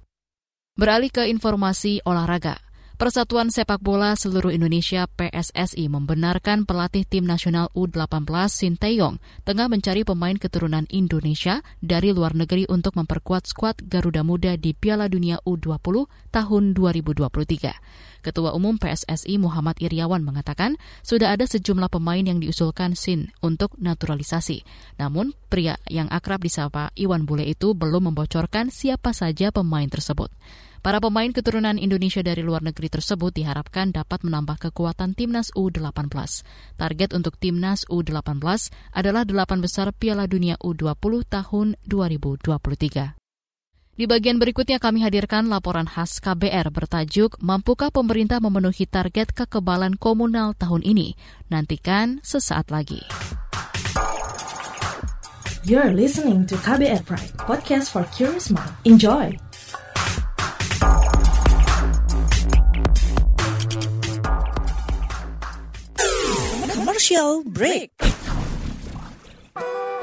Beralih 0.77 1.10
ke 1.10 1.25
informasi 1.25 2.05
olahraga. 2.05 2.64
Persatuan 2.96 3.52
Sepak 3.52 3.84
Bola 3.84 4.16
Seluruh 4.16 4.56
Indonesia 4.56 5.04
PSSI 5.20 5.92
membenarkan 5.92 6.64
pelatih 6.64 7.04
tim 7.04 7.28
nasional 7.28 7.68
U18 7.75 8.24
Sinteyong 8.48 9.20
tengah 9.44 9.68
mencari 9.68 10.08
pemain 10.08 10.40
keturunan 10.40 10.88
Indonesia 10.88 11.60
dari 11.84 12.16
luar 12.16 12.40
negeri 12.40 12.64
untuk 12.72 12.96
memperkuat 12.96 13.52
skuad 13.52 13.84
Garuda 13.84 14.24
Muda 14.24 14.56
di 14.56 14.72
Piala 14.72 15.12
Dunia 15.12 15.44
U20 15.44 16.08
tahun 16.32 16.72
2023. 16.72 18.24
Ketua 18.24 18.56
Umum 18.56 18.80
PSSI 18.80 19.44
Muhammad 19.44 19.75
Iriawan 19.84 20.24
mengatakan 20.24 20.80
sudah 21.04 21.36
ada 21.36 21.44
sejumlah 21.44 21.92
pemain 21.92 22.24
yang 22.24 22.40
diusulkan 22.40 22.96
SIN 22.96 23.36
untuk 23.44 23.75
naturalisasi. 23.75 24.64
Namun, 25.04 25.36
pria 25.52 25.75
yang 25.92 26.08
akrab 26.08 26.40
disapa 26.40 26.96
Iwan 26.96 27.28
Bule 27.28 27.44
itu 27.44 27.75
belum 27.75 28.16
membocorkan 28.16 28.72
siapa 28.72 29.12
saja 29.12 29.52
pemain 29.52 29.92
tersebut. 29.92 30.32
Para 30.86 31.01
pemain 31.01 31.34
keturunan 31.34 31.82
Indonesia 31.82 32.22
dari 32.22 32.46
luar 32.46 32.62
negeri 32.62 32.94
tersebut 32.94 33.34
diharapkan 33.34 33.89
dapat 33.89 34.22
menambah 34.22 34.70
kekuatan 34.70 35.18
timnas 35.18 35.50
U18. 35.58 36.46
Target 36.77 37.10
untuk 37.18 37.42
timnas 37.42 37.89
U18 37.89 38.70
adalah 38.94 39.25
delapan 39.25 39.65
besar 39.65 39.89
Piala 39.98 40.30
Dunia 40.30 40.62
U20 40.62 41.25
tahun 41.25 41.74
2023. 41.89 43.18
Di 43.98 44.06
bagian 44.06 44.38
berikutnya 44.38 44.77
kami 44.77 45.01
hadirkan 45.01 45.50
laporan 45.50 45.89
khas 45.89 46.22
KBR 46.22 46.70
bertajuk 46.70 47.42
Mampukah 47.42 47.89
Pemerintah 47.89 48.38
Memenuhi 48.38 48.86
Target 48.86 49.34
Kekebalan 49.34 49.98
Komunal 49.98 50.54
tahun 50.54 50.86
ini? 50.86 51.18
Nantikan 51.50 52.22
sesaat 52.22 52.70
lagi. 52.70 53.01
You're 55.65 55.98
listening 55.98 56.46
to 56.46 56.54
KBR 56.62 57.10
Pride, 57.10 57.34
podcast 57.42 57.89
for 57.89 58.06
curious 58.13 58.54
mind. 58.54 58.70
Enjoy! 58.86 59.45
Commercial 67.05 67.45
break. 67.45 67.93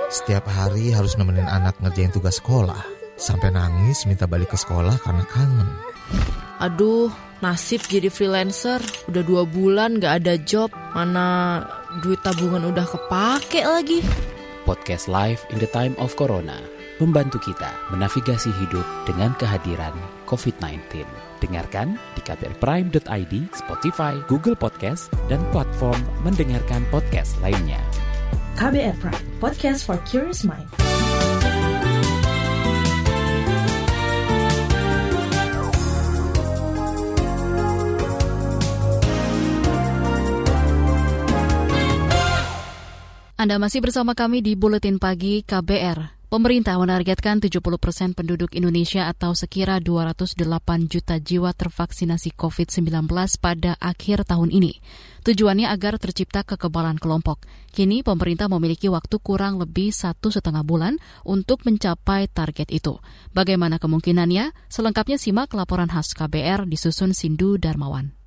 Setiap 0.07 0.47
hari 0.47 0.95
harus 0.95 1.19
nemenin 1.19 1.51
anak 1.51 1.75
ngerjain 1.83 2.15
tugas 2.15 2.39
sekolah. 2.39 2.79
Sampai 3.19 3.51
nangis 3.51 4.07
minta 4.07 4.31
balik 4.31 4.55
ke 4.55 4.59
sekolah 4.63 5.03
karena 5.03 5.27
kangen. 5.27 5.67
Aduh, 6.63 7.11
nasib 7.43 7.83
jadi 7.91 8.07
freelancer. 8.07 8.79
Udah 9.11 9.19
dua 9.27 9.43
bulan 9.43 9.99
gak 9.99 10.23
ada 10.23 10.39
job. 10.47 10.71
Mana 10.95 11.67
duit 12.07 12.23
tabungan 12.23 12.71
udah 12.71 12.87
kepake 12.87 13.67
lagi. 13.67 13.99
Podcast 14.63 15.11
Live 15.11 15.43
in 15.51 15.59
the 15.59 15.67
Time 15.75 15.99
of 15.99 16.15
Corona 16.15 16.63
membantu 17.03 17.43
kita 17.43 17.75
menavigasi 17.91 18.55
hidup 18.63 18.87
dengan 19.11 19.35
kehadiran 19.43 19.99
COVID-19. 20.31 21.32
Dengarkan 21.43 21.99
di 22.15 22.23
kbrprime.id, 22.23 23.35
Spotify, 23.51 24.15
Google 24.31 24.55
Podcast, 24.55 25.11
dan 25.27 25.43
platform 25.51 25.99
mendengarkan 26.23 26.87
podcast 26.95 27.35
lainnya. 27.43 27.83
KBR 28.55 28.95
Prime, 29.03 29.27
podcast 29.43 29.83
for 29.83 29.99
curious 30.07 30.47
mind. 30.47 30.71
Anda 43.43 43.59
masih 43.59 43.83
bersama 43.83 44.15
kami 44.15 44.39
di 44.39 44.55
Buletin 44.55 45.03
Pagi 45.03 45.43
KBR. 45.43 46.22
Pemerintah 46.33 46.81
menargetkan 46.81 47.45
70 47.45 47.61
persen 47.77 48.17
penduduk 48.17 48.57
Indonesia 48.57 49.05
atau 49.05 49.37
sekira 49.37 49.77
208 49.85 50.41
juta 50.89 51.21
jiwa 51.21 51.53
tervaksinasi 51.53 52.33
COVID-19 52.33 53.05
pada 53.37 53.77
akhir 53.77 54.25
tahun 54.25 54.49
ini. 54.49 54.81
Tujuannya 55.29 55.69
agar 55.69 56.01
tercipta 56.01 56.41
kekebalan 56.41 56.97
kelompok. 56.97 57.45
Kini 57.69 58.01
pemerintah 58.01 58.49
memiliki 58.49 58.89
waktu 58.89 59.21
kurang 59.21 59.61
lebih 59.61 59.93
satu 59.93 60.33
setengah 60.33 60.65
bulan 60.65 60.97
untuk 61.29 61.69
mencapai 61.69 62.33
target 62.33 62.73
itu. 62.73 62.97
Bagaimana 63.37 63.77
kemungkinannya? 63.77 64.57
Selengkapnya 64.73 65.21
simak 65.21 65.53
laporan 65.53 65.93
khas 65.93 66.17
KBR 66.17 66.65
disusun 66.65 67.13
Sindu 67.13 67.61
Darmawan. 67.61 68.22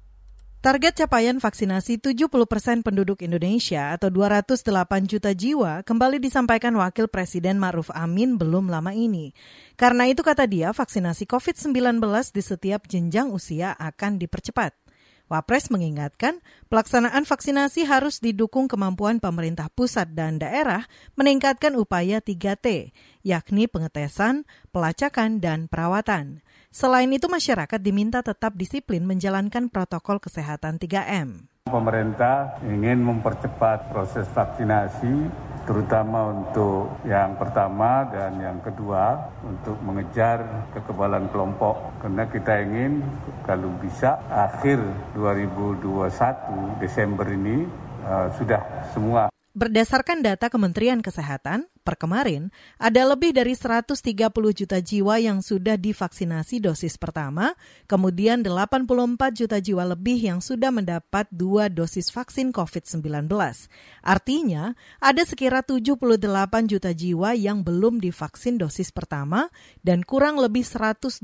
Target 0.66 1.06
capaian 1.06 1.38
vaksinasi 1.38 2.02
70 2.02 2.26
persen 2.50 2.82
penduduk 2.82 3.22
Indonesia 3.22 3.94
atau 3.94 4.10
208 4.10 4.66
juta 5.06 5.30
jiwa 5.30 5.86
kembali 5.86 6.18
disampaikan 6.18 6.74
Wakil 6.74 7.06
Presiden 7.06 7.62
Ma'ruf 7.62 7.94
Amin 7.94 8.42
belum 8.42 8.74
lama 8.74 8.90
ini. 8.90 9.30
Karena 9.78 10.10
itu 10.10 10.26
kata 10.26 10.50
dia, 10.50 10.74
vaksinasi 10.74 11.30
COVID-19 11.30 12.02
di 12.34 12.42
setiap 12.42 12.90
jenjang 12.90 13.30
usia 13.30 13.78
akan 13.78 14.18
dipercepat. 14.18 14.74
Wapres 15.26 15.70
mengingatkan 15.70 16.42
pelaksanaan 16.70 17.30
vaksinasi 17.30 17.86
harus 17.86 18.18
didukung 18.18 18.66
kemampuan 18.66 19.22
pemerintah 19.22 19.70
pusat 19.70 20.18
dan 20.18 20.42
daerah 20.42 20.90
meningkatkan 21.14 21.78
upaya 21.78 22.26
3T, 22.26 22.90
yakni 23.22 23.70
pengetesan, 23.70 24.50
pelacakan, 24.74 25.38
dan 25.42 25.70
perawatan. 25.70 26.45
Selain 26.76 27.08
itu, 27.08 27.32
masyarakat 27.32 27.80
diminta 27.80 28.20
tetap 28.20 28.52
disiplin 28.60 29.00
menjalankan 29.08 29.72
protokol 29.72 30.20
kesehatan 30.20 30.76
3M. 30.76 31.48
Pemerintah 31.72 32.60
ingin 32.68 33.00
mempercepat 33.00 33.96
proses 33.96 34.28
vaksinasi, 34.36 35.32
terutama 35.64 36.36
untuk 36.36 37.00
yang 37.08 37.40
pertama 37.40 38.04
dan 38.12 38.36
yang 38.44 38.60
kedua, 38.60 39.24
untuk 39.48 39.80
mengejar 39.88 40.68
kekebalan 40.76 41.32
kelompok. 41.32 41.80
Karena 42.04 42.28
kita 42.28 42.68
ingin 42.68 43.00
kalau 43.48 43.72
bisa 43.80 44.20
akhir 44.28 44.84
2021 45.16 46.12
Desember 46.84 47.24
ini 47.32 47.64
uh, 48.04 48.28
sudah 48.36 48.92
semua 48.92 49.32
Berdasarkan 49.56 50.20
data 50.20 50.52
Kementerian 50.52 51.00
Kesehatan, 51.00 51.72
per 51.86 52.02
kemarin 52.02 52.50
ada 52.82 53.06
lebih 53.06 53.38
dari 53.38 53.54
130 53.54 53.94
juta 54.58 54.82
jiwa 54.82 55.22
yang 55.22 55.46
sudah 55.46 55.78
divaksinasi 55.78 56.58
dosis 56.66 56.98
pertama, 56.98 57.54
kemudian 57.86 58.42
84 58.42 58.90
juta 59.38 59.62
jiwa 59.62 59.94
lebih 59.94 60.18
yang 60.18 60.42
sudah 60.42 60.74
mendapat 60.74 61.30
dua 61.30 61.70
dosis 61.70 62.10
vaksin 62.10 62.50
COVID-19. 62.50 63.30
Artinya, 64.02 64.74
ada 64.98 65.22
sekira 65.22 65.62
78 65.62 66.26
juta 66.66 66.90
jiwa 66.90 67.38
yang 67.38 67.62
belum 67.62 68.02
divaksin 68.02 68.58
dosis 68.58 68.90
pertama 68.90 69.54
dan 69.86 70.02
kurang 70.02 70.42
lebih 70.42 70.66
124 70.66 71.22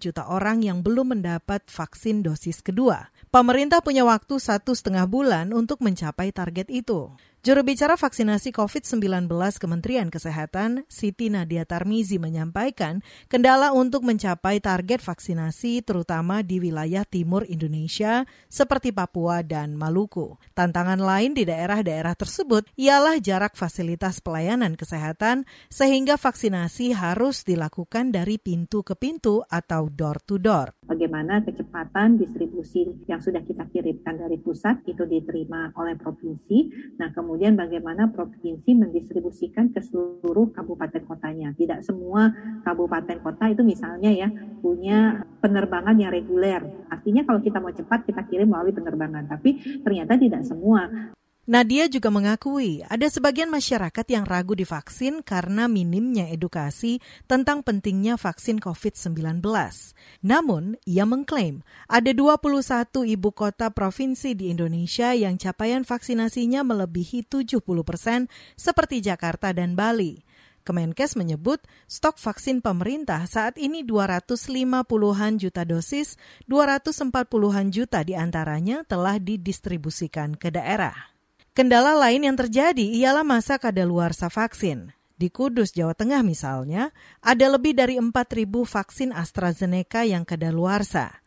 juta 0.00 0.24
orang 0.32 0.64
yang 0.64 0.80
belum 0.80 1.20
mendapat 1.20 1.68
vaksin 1.68 2.24
dosis 2.24 2.64
kedua. 2.64 3.12
Pemerintah 3.28 3.84
punya 3.84 4.08
waktu 4.08 4.40
satu 4.40 4.72
setengah 4.72 5.04
bulan 5.04 5.52
untuk 5.52 5.84
mencapai 5.84 6.32
target 6.32 6.72
itu. 6.72 7.12
Juru 7.44 7.60
bicara 7.60 7.92
vaksinasi 8.00 8.56
COVID-19 8.56 9.28
Kementerian 9.60 10.08
Kesehatan, 10.08 10.88
Siti 10.88 11.28
Nadia 11.28 11.68
Tarmizi 11.68 12.16
menyampaikan 12.16 13.04
kendala 13.28 13.68
untuk 13.76 14.00
mencapai 14.00 14.64
target 14.64 15.04
vaksinasi 15.04 15.84
terutama 15.84 16.40
di 16.40 16.56
wilayah 16.56 17.04
timur 17.04 17.44
Indonesia 17.44 18.24
seperti 18.48 18.96
Papua 18.96 19.44
dan 19.44 19.76
Maluku. 19.76 20.40
Tantangan 20.56 20.96
lain 20.96 21.36
di 21.36 21.44
daerah-daerah 21.44 22.16
tersebut 22.16 22.64
ialah 22.80 23.20
jarak 23.20 23.60
fasilitas 23.60 24.24
pelayanan 24.24 24.72
kesehatan 24.72 25.44
sehingga 25.68 26.16
vaksinasi 26.16 26.96
harus 26.96 27.44
dilakukan 27.44 28.08
dari 28.08 28.40
pintu 28.40 28.80
ke 28.80 28.96
pintu 28.96 29.44
atau 29.52 29.92
door 29.92 30.16
to 30.24 30.40
door. 30.40 30.72
Bagaimana 30.88 31.44
kecepatan 31.44 32.16
distribusi 32.16 32.88
yang 33.04 33.20
sudah 33.20 33.44
kita 33.44 33.68
kirimkan 33.68 34.16
dari 34.16 34.40
pusat 34.40 34.80
itu 34.88 35.04
diterima 35.04 35.76
oleh 35.76 36.00
provinsi. 36.00 36.72
Nah, 36.96 37.12
kemudian 37.12 37.33
kemudian 37.34 37.58
bagaimana 37.58 38.14
provinsi 38.14 38.78
mendistribusikan 38.78 39.74
ke 39.74 39.82
seluruh 39.82 40.54
kabupaten 40.54 41.02
kotanya. 41.02 41.50
Tidak 41.50 41.82
semua 41.82 42.30
kabupaten 42.62 43.18
kota 43.18 43.50
itu 43.50 43.66
misalnya 43.66 44.14
ya 44.14 44.30
punya 44.62 45.26
penerbangan 45.42 45.98
yang 45.98 46.14
reguler. 46.14 46.62
Artinya 46.86 47.26
kalau 47.26 47.42
kita 47.42 47.58
mau 47.58 47.74
cepat 47.74 48.06
kita 48.06 48.22
kirim 48.30 48.54
melalui 48.54 48.70
penerbangan, 48.70 49.26
tapi 49.26 49.58
ternyata 49.82 50.14
tidak 50.14 50.46
semua. 50.46 51.10
Nadia 51.44 51.92
juga 51.92 52.08
mengakui 52.08 52.80
ada 52.88 53.04
sebagian 53.04 53.52
masyarakat 53.52 54.06
yang 54.08 54.24
ragu 54.24 54.56
divaksin 54.56 55.20
karena 55.20 55.68
minimnya 55.68 56.24
edukasi 56.32 57.04
tentang 57.28 57.60
pentingnya 57.60 58.16
vaksin 58.16 58.56
COVID-19. 58.64 59.44
Namun, 60.24 60.80
ia 60.88 61.04
mengklaim 61.04 61.60
ada 61.84 62.16
21 62.16 63.04
ibu 63.04 63.28
kota 63.36 63.68
provinsi 63.68 64.32
di 64.32 64.48
Indonesia 64.48 65.12
yang 65.12 65.36
capaian 65.36 65.84
vaksinasinya 65.84 66.64
melebihi 66.64 67.28
70 67.28 67.60
persen 67.84 68.32
seperti 68.56 69.04
Jakarta 69.04 69.52
dan 69.52 69.76
Bali. 69.76 70.24
Kemenkes 70.64 71.12
menyebut 71.12 71.60
stok 71.84 72.16
vaksin 72.16 72.64
pemerintah 72.64 73.28
saat 73.28 73.60
ini 73.60 73.84
250-an 73.84 75.36
juta 75.36 75.68
dosis, 75.68 76.16
240-an 76.48 77.68
juta 77.68 78.00
di 78.00 78.16
antaranya 78.16 78.80
telah 78.88 79.20
didistribusikan 79.20 80.40
ke 80.40 80.48
daerah. 80.48 81.13
Kendala 81.54 81.94
lain 81.94 82.26
yang 82.26 82.34
terjadi 82.34 82.82
ialah 82.82 83.22
masa 83.22 83.62
kadaluarsa 83.62 84.26
vaksin. 84.26 84.90
Di 85.14 85.30
Kudus, 85.30 85.70
Jawa 85.70 85.94
Tengah 85.94 86.26
misalnya, 86.26 86.90
ada 87.22 87.46
lebih 87.46 87.78
dari 87.78 87.94
4.000 87.94 88.10
vaksin 88.66 89.14
AstraZeneca 89.14 90.02
yang 90.02 90.26
kadaluarsa. 90.26 91.22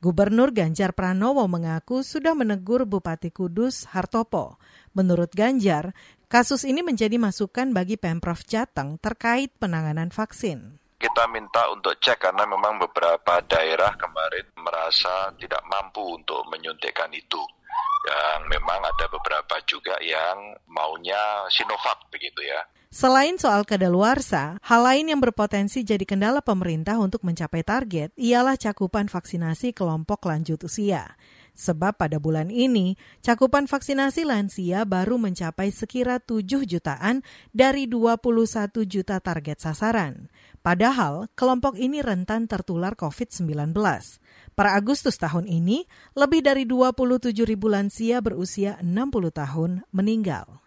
Gubernur 0.00 0.56
Ganjar 0.56 0.96
Pranowo 0.96 1.44
mengaku 1.44 2.00
sudah 2.00 2.32
menegur 2.32 2.88
Bupati 2.88 3.28
Kudus 3.28 3.84
Hartopo. 3.92 4.56
Menurut 4.96 5.36
Ganjar, 5.36 5.92
kasus 6.32 6.64
ini 6.64 6.80
menjadi 6.80 7.20
masukan 7.20 7.76
bagi 7.76 8.00
Pemprov 8.00 8.48
Jateng 8.48 8.96
terkait 8.96 9.52
penanganan 9.60 10.08
vaksin 10.08 10.80
kita 10.98 11.30
minta 11.30 11.70
untuk 11.70 11.94
cek 12.02 12.18
karena 12.18 12.42
memang 12.42 12.74
beberapa 12.82 13.38
daerah 13.46 13.94
kemarin 13.94 14.50
merasa 14.58 15.30
tidak 15.38 15.62
mampu 15.70 16.02
untuk 16.02 16.42
menyuntikkan 16.50 17.14
itu 17.14 17.38
yang 18.06 18.46
memang 18.46 18.80
ada 18.84 19.06
beberapa 19.10 19.58
juga 19.66 19.98
yang 19.98 20.54
maunya 20.70 21.46
Sinovac 21.50 22.06
begitu 22.12 22.44
ya. 22.44 22.62
Selain 22.88 23.36
soal 23.36 23.68
kedaluarsa, 23.68 24.56
hal 24.64 24.80
lain 24.80 25.12
yang 25.12 25.20
berpotensi 25.20 25.84
jadi 25.84 26.08
kendala 26.08 26.40
pemerintah 26.40 26.96
untuk 26.96 27.20
mencapai 27.20 27.60
target 27.60 28.16
ialah 28.16 28.56
cakupan 28.56 29.12
vaksinasi 29.12 29.76
kelompok 29.76 30.24
lanjut 30.24 30.64
usia. 30.64 31.18
Sebab 31.58 31.98
pada 31.98 32.22
bulan 32.22 32.54
ini, 32.54 32.94
cakupan 33.18 33.66
vaksinasi 33.66 34.22
lansia 34.22 34.86
baru 34.86 35.18
mencapai 35.18 35.74
sekira 35.74 36.22
7 36.22 36.62
jutaan 36.62 37.26
dari 37.50 37.90
21 37.90 38.86
juta 38.86 39.18
target 39.18 39.58
sasaran. 39.58 40.30
Padahal, 40.62 41.26
kelompok 41.34 41.74
ini 41.74 41.98
rentan 41.98 42.46
tertular 42.46 42.94
COVID-19. 42.94 43.74
Per 44.58 44.66
Agustus 44.66 45.14
tahun 45.14 45.46
ini, 45.46 45.86
lebih 46.18 46.42
dari 46.42 46.66
27 46.66 47.30
ribu 47.46 47.70
lansia 47.70 48.18
berusia 48.18 48.74
60 48.82 49.30
tahun 49.30 49.86
meninggal. 49.94 50.58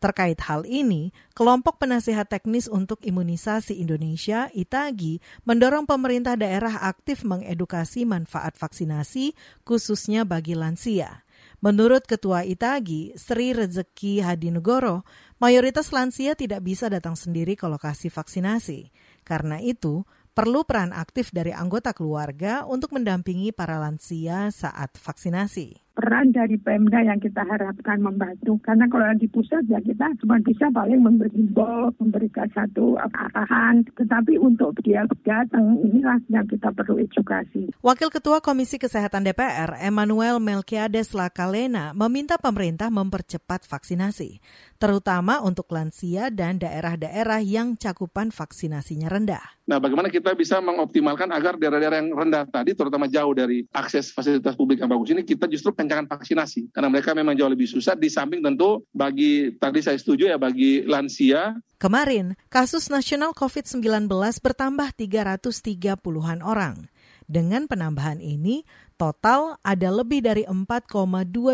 Terkait 0.00 0.40
hal 0.40 0.64
ini, 0.64 1.12
kelompok 1.36 1.76
penasihat 1.76 2.32
teknis 2.32 2.64
untuk 2.64 2.96
imunisasi 3.04 3.76
Indonesia 3.76 4.48
(ITAGI) 4.56 5.20
mendorong 5.44 5.84
pemerintah 5.84 6.32
daerah 6.32 6.80
aktif 6.88 7.28
mengedukasi 7.28 8.08
manfaat 8.08 8.56
vaksinasi 8.56 9.36
khususnya 9.68 10.24
bagi 10.24 10.56
lansia. 10.56 11.20
Menurut 11.60 12.08
Ketua 12.08 12.40
ITAGI, 12.40 13.20
Sri 13.20 13.52
Rezeki 13.52 14.24
Hadinegoro, 14.24 15.04
mayoritas 15.36 15.92
lansia 15.92 16.32
tidak 16.32 16.64
bisa 16.64 16.88
datang 16.88 17.20
sendiri 17.20 17.52
ke 17.52 17.68
lokasi 17.68 18.08
vaksinasi. 18.08 18.88
Karena 19.28 19.60
itu, 19.60 20.08
perlu 20.36 20.68
peran 20.68 20.92
aktif 20.92 21.32
dari 21.32 21.56
anggota 21.56 21.96
keluarga 21.96 22.68
untuk 22.68 22.92
mendampingi 22.92 23.56
para 23.56 23.80
lansia 23.80 24.52
saat 24.52 24.92
vaksinasi 25.00 25.85
peran 25.96 26.36
dari 26.36 26.60
Pemda 26.60 27.00
yang 27.00 27.16
kita 27.16 27.40
harapkan 27.48 28.04
membantu. 28.04 28.60
Karena 28.60 28.84
kalau 28.92 29.08
di 29.16 29.24
pusat 29.32 29.64
ya 29.72 29.80
kita 29.80 30.12
cuma 30.20 30.36
bisa 30.44 30.68
paling 30.68 31.00
memberi 31.00 31.48
bol, 31.48 31.96
memberikan 31.96 32.52
satu 32.52 33.00
arahan. 33.00 33.80
Tetapi 33.96 34.36
untuk 34.36 34.76
dia 34.84 35.08
datang 35.24 35.80
inilah 35.80 36.20
yang 36.28 36.44
kita 36.44 36.68
perlu 36.76 37.00
edukasi. 37.00 37.72
Wakil 37.80 38.12
Ketua 38.12 38.44
Komisi 38.44 38.76
Kesehatan 38.76 39.24
DPR, 39.24 39.80
Emmanuel 39.80 40.36
Melkiades 40.36 41.16
Lakalena, 41.16 41.96
meminta 41.96 42.36
pemerintah 42.36 42.92
mempercepat 42.92 43.64
vaksinasi, 43.64 44.44
terutama 44.76 45.40
untuk 45.40 45.72
lansia 45.72 46.28
dan 46.28 46.60
daerah-daerah 46.60 47.40
yang 47.40 47.80
cakupan 47.80 48.28
vaksinasinya 48.28 49.08
rendah. 49.08 49.56
Nah, 49.66 49.82
bagaimana 49.82 50.06
kita 50.06 50.30
bisa 50.38 50.62
mengoptimalkan 50.62 51.26
agar 51.34 51.58
daerah-daerah 51.58 51.98
yang 51.98 52.14
rendah 52.14 52.46
tadi, 52.46 52.70
terutama 52.78 53.10
jauh 53.10 53.34
dari 53.34 53.66
akses 53.74 54.14
fasilitas 54.14 54.54
publik 54.54 54.78
yang 54.78 54.86
bagus 54.86 55.10
ini, 55.10 55.26
kita 55.26 55.50
justru 55.50 55.74
kencangan 55.86 56.10
vaksinasi 56.10 56.74
karena 56.74 56.90
mereka 56.90 57.14
memang 57.14 57.38
jauh 57.38 57.48
lebih 57.48 57.70
susah 57.70 57.94
di 57.94 58.10
samping 58.10 58.42
tentu 58.42 58.84
bagi 58.90 59.54
tadi 59.56 59.80
saya 59.80 59.96
setuju 59.96 60.34
ya 60.34 60.36
bagi 60.36 60.82
lansia 60.84 61.56
Kemarin, 61.76 62.40
kasus 62.48 62.88
nasional 62.88 63.36
COVID-19 63.36 64.08
bertambah 64.40 64.96
330-an 64.96 66.40
orang. 66.40 66.88
Dengan 67.28 67.68
penambahan 67.68 68.16
ini, 68.16 68.64
total 68.96 69.60
ada 69.60 69.92
lebih 69.92 70.24
dari 70.24 70.48
4,2 70.48 70.88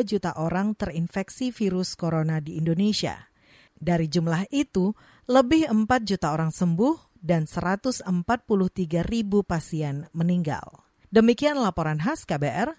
juta 0.07 0.31
orang 0.38 0.79
terinfeksi 0.79 1.51
virus 1.51 1.99
corona 1.99 2.38
di 2.38 2.55
Indonesia. 2.55 3.18
Dari 3.75 4.07
jumlah 4.07 4.47
itu, 4.55 4.95
lebih 5.27 5.66
4 5.66 5.90
juta 6.07 6.31
orang 6.31 6.55
sembuh 6.55 7.18
dan 7.18 7.51
143 7.51 8.07
ribu 9.03 9.42
pasien 9.42 10.07
meninggal. 10.14 10.87
Demikian 11.11 11.59
laporan 11.59 11.99
khas 11.99 12.23
KBR, 12.23 12.79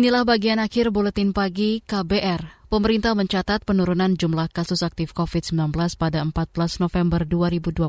Inilah 0.00 0.24
bagian 0.24 0.56
akhir 0.56 0.96
buletin 0.96 1.36
pagi 1.36 1.84
KBR. 1.84 2.59
Pemerintah 2.70 3.18
mencatat 3.18 3.66
penurunan 3.66 4.14
jumlah 4.14 4.46
kasus 4.46 4.86
aktif 4.86 5.10
COVID-19 5.10 5.74
pada 5.98 6.22
14 6.22 6.78
November 6.78 7.26
2021 7.26 7.82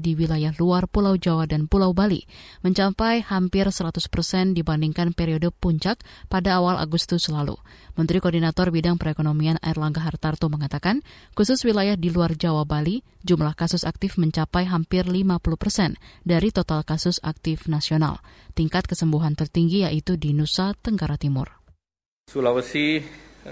di 0.00 0.16
wilayah 0.16 0.48
luar 0.56 0.88
Pulau 0.88 1.20
Jawa 1.20 1.44
dan 1.44 1.68
Pulau 1.68 1.92
Bali, 1.92 2.24
mencapai 2.64 3.20
hampir 3.20 3.68
100 3.68 3.92
persen 4.08 4.56
dibandingkan 4.56 5.12
periode 5.12 5.52
puncak 5.52 6.00
pada 6.32 6.56
awal 6.56 6.80
Agustus 6.80 7.28
lalu. 7.28 7.52
Menteri 8.00 8.24
Koordinator 8.24 8.72
Bidang 8.72 8.96
Perekonomian 8.96 9.60
Erlangga 9.60 10.00
Hartarto 10.00 10.48
mengatakan, 10.48 11.04
khusus 11.36 11.60
wilayah 11.60 12.00
di 12.00 12.08
luar 12.08 12.32
Jawa 12.32 12.64
Bali, 12.64 13.04
jumlah 13.28 13.52
kasus 13.52 13.84
aktif 13.84 14.16
mencapai 14.16 14.64
hampir 14.64 15.04
50 15.04 15.36
persen 15.60 16.00
dari 16.24 16.48
total 16.48 16.80
kasus 16.80 17.20
aktif 17.20 17.68
nasional. 17.68 18.24
Tingkat 18.56 18.88
kesembuhan 18.88 19.36
tertinggi 19.36 19.84
yaitu 19.84 20.16
di 20.16 20.32
Nusa 20.32 20.72
Tenggara 20.80 21.20
Timur. 21.20 21.60
Sulawesi 22.24 23.04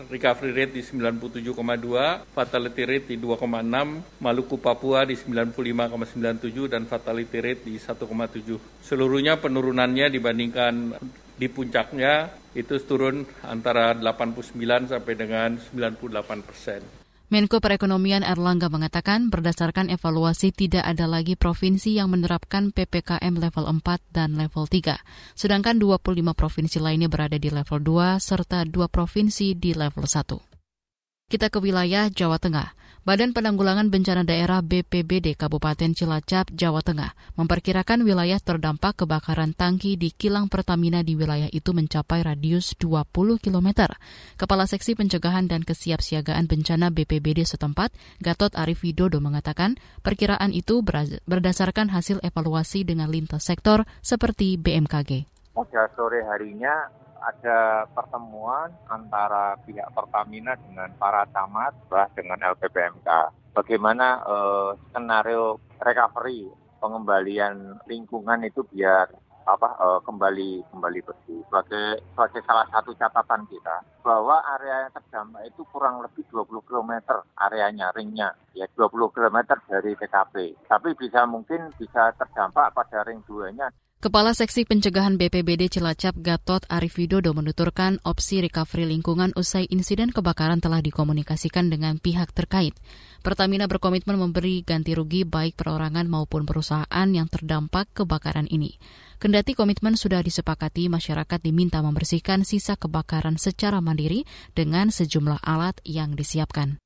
recovery 0.08 0.52
rate 0.56 0.72
di 0.72 0.82
97,2, 0.82 2.32
fatality 2.32 2.82
rate 2.88 3.06
di 3.12 3.16
2,6, 3.20 4.22
Maluku 4.24 4.56
Papua 4.56 5.04
di 5.04 5.16
95,97 5.16 6.72
dan 6.72 6.88
fatality 6.88 7.38
rate 7.40 7.62
di 7.68 7.76
1,7. 7.76 8.80
Seluruhnya 8.80 9.36
penurunannya 9.36 10.08
dibandingkan 10.08 10.96
di 11.36 11.48
puncaknya 11.52 12.32
itu 12.56 12.76
turun 12.84 13.24
antara 13.44 13.96
89 13.96 14.92
sampai 14.92 15.14
dengan 15.16 15.56
98 15.60 16.44
persen. 16.44 17.01
Menko 17.32 17.64
Perekonomian 17.64 18.20
Erlangga 18.20 18.68
mengatakan 18.68 19.32
berdasarkan 19.32 19.88
evaluasi 19.88 20.52
tidak 20.52 20.84
ada 20.84 21.08
lagi 21.08 21.32
provinsi 21.32 21.96
yang 21.96 22.12
menerapkan 22.12 22.76
PPKM 22.76 23.40
level 23.40 23.72
4 23.72 24.04
dan 24.12 24.36
level 24.36 24.68
3, 24.68 25.00
sedangkan 25.32 25.80
25 25.80 26.12
provinsi 26.36 26.76
lainnya 26.76 27.08
berada 27.08 27.40
di 27.40 27.48
level 27.48 27.80
2 27.80 28.20
serta 28.20 28.68
dua 28.68 28.84
provinsi 28.84 29.56
di 29.56 29.72
level 29.72 30.04
1. 30.04 31.32
Kita 31.32 31.48
ke 31.48 31.56
wilayah 31.56 32.12
Jawa 32.12 32.36
Tengah. 32.36 32.91
Badan 33.02 33.34
Penanggulangan 33.34 33.90
Bencana 33.90 34.22
Daerah 34.22 34.62
BPBD 34.62 35.34
Kabupaten 35.34 35.90
Cilacap, 35.90 36.54
Jawa 36.54 36.86
Tengah, 36.86 37.18
memperkirakan 37.34 38.06
wilayah 38.06 38.38
terdampak 38.38 39.02
kebakaran 39.02 39.58
tangki 39.58 39.98
di 39.98 40.14
kilang 40.14 40.46
Pertamina 40.46 41.02
di 41.02 41.18
wilayah 41.18 41.50
itu 41.50 41.74
mencapai 41.74 42.22
radius 42.22 42.78
20 42.78 43.42
km. 43.42 43.90
Kepala 44.38 44.70
Seksi 44.70 44.94
Pencegahan 44.94 45.50
dan 45.50 45.66
Kesiapsiagaan 45.66 46.46
Bencana 46.46 46.94
BPBD 46.94 47.42
setempat, 47.42 47.90
Gatot 48.22 48.54
Arif 48.54 48.86
Widodo 48.86 49.18
mengatakan, 49.18 49.82
perkiraan 50.06 50.54
itu 50.54 50.78
berdasarkan 51.26 51.90
hasil 51.90 52.22
evaluasi 52.22 52.86
dengan 52.86 53.10
lintas 53.10 53.50
sektor 53.50 53.82
seperti 53.98 54.54
BMKG. 54.62 55.26
Pada 55.58 55.90
sore 55.98 56.22
harinya 56.22 56.86
ada 57.22 57.86
pertemuan 57.94 58.74
antara 58.90 59.54
pihak 59.62 59.88
Pertamina 59.94 60.58
dengan 60.58 60.90
para 60.98 61.26
camat, 61.30 61.72
dengan 62.18 62.38
LPPMK. 62.42 63.08
Bagaimana 63.52 64.24
uh, 64.24 64.74
skenario 64.90 65.60
recovery 65.78 66.48
pengembalian 66.82 67.78
lingkungan 67.86 68.42
itu 68.42 68.64
biar 68.66 69.06
apa 69.42 69.74
uh, 69.82 70.00
kembali 70.06 70.70
kembali 70.70 71.00
bersih. 71.02 71.42
Sebagai 71.50 72.00
sebagai 72.14 72.42
salah 72.46 72.66
satu 72.70 72.94
catatan 72.94 73.42
kita 73.50 73.82
bahwa 74.02 74.38
area 74.58 74.86
yang 74.86 74.92
terdampak 74.94 75.42
itu 75.50 75.62
kurang 75.70 76.02
lebih 76.02 76.22
20 76.30 76.62
km 76.62 76.92
areanya 77.38 77.90
ringnya. 77.94 78.34
Ya 78.54 78.70
20 78.70 79.14
km 79.14 79.38
dari 79.66 79.92
TKP 79.98 80.34
tapi 80.70 80.94
bisa 80.94 81.26
mungkin 81.26 81.74
bisa 81.76 82.14
terdampak 82.14 82.70
pada 82.72 83.02
ring 83.06 83.20
2 83.26 83.50
nya 83.58 83.68
Kepala 84.02 84.34
Seksi 84.34 84.66
Pencegahan 84.66 85.14
BPBD 85.14 85.70
Cilacap 85.70 86.18
Gatot 86.18 86.66
Arif 86.66 86.98
Widodo 86.98 87.38
menuturkan 87.38 88.02
opsi 88.02 88.42
recovery 88.42 88.82
lingkungan 88.82 89.30
usai 89.38 89.70
insiden 89.70 90.10
kebakaran 90.10 90.58
telah 90.58 90.82
dikomunikasikan 90.82 91.70
dengan 91.70 92.02
pihak 92.02 92.34
terkait. 92.34 92.74
Pertamina 93.22 93.70
berkomitmen 93.70 94.18
memberi 94.18 94.66
ganti 94.66 94.98
rugi 94.98 95.22
baik 95.22 95.54
perorangan 95.54 96.10
maupun 96.10 96.42
perusahaan 96.42 97.08
yang 97.14 97.30
terdampak 97.30 97.94
kebakaran 97.94 98.50
ini. 98.50 98.74
Kendati 99.22 99.54
komitmen 99.54 99.94
sudah 99.94 100.18
disepakati, 100.18 100.90
masyarakat 100.90 101.38
diminta 101.38 101.78
membersihkan 101.78 102.42
sisa 102.42 102.74
kebakaran 102.74 103.38
secara 103.38 103.78
mandiri 103.78 104.26
dengan 104.50 104.90
sejumlah 104.90 105.46
alat 105.46 105.78
yang 105.86 106.18
disiapkan. 106.18 106.81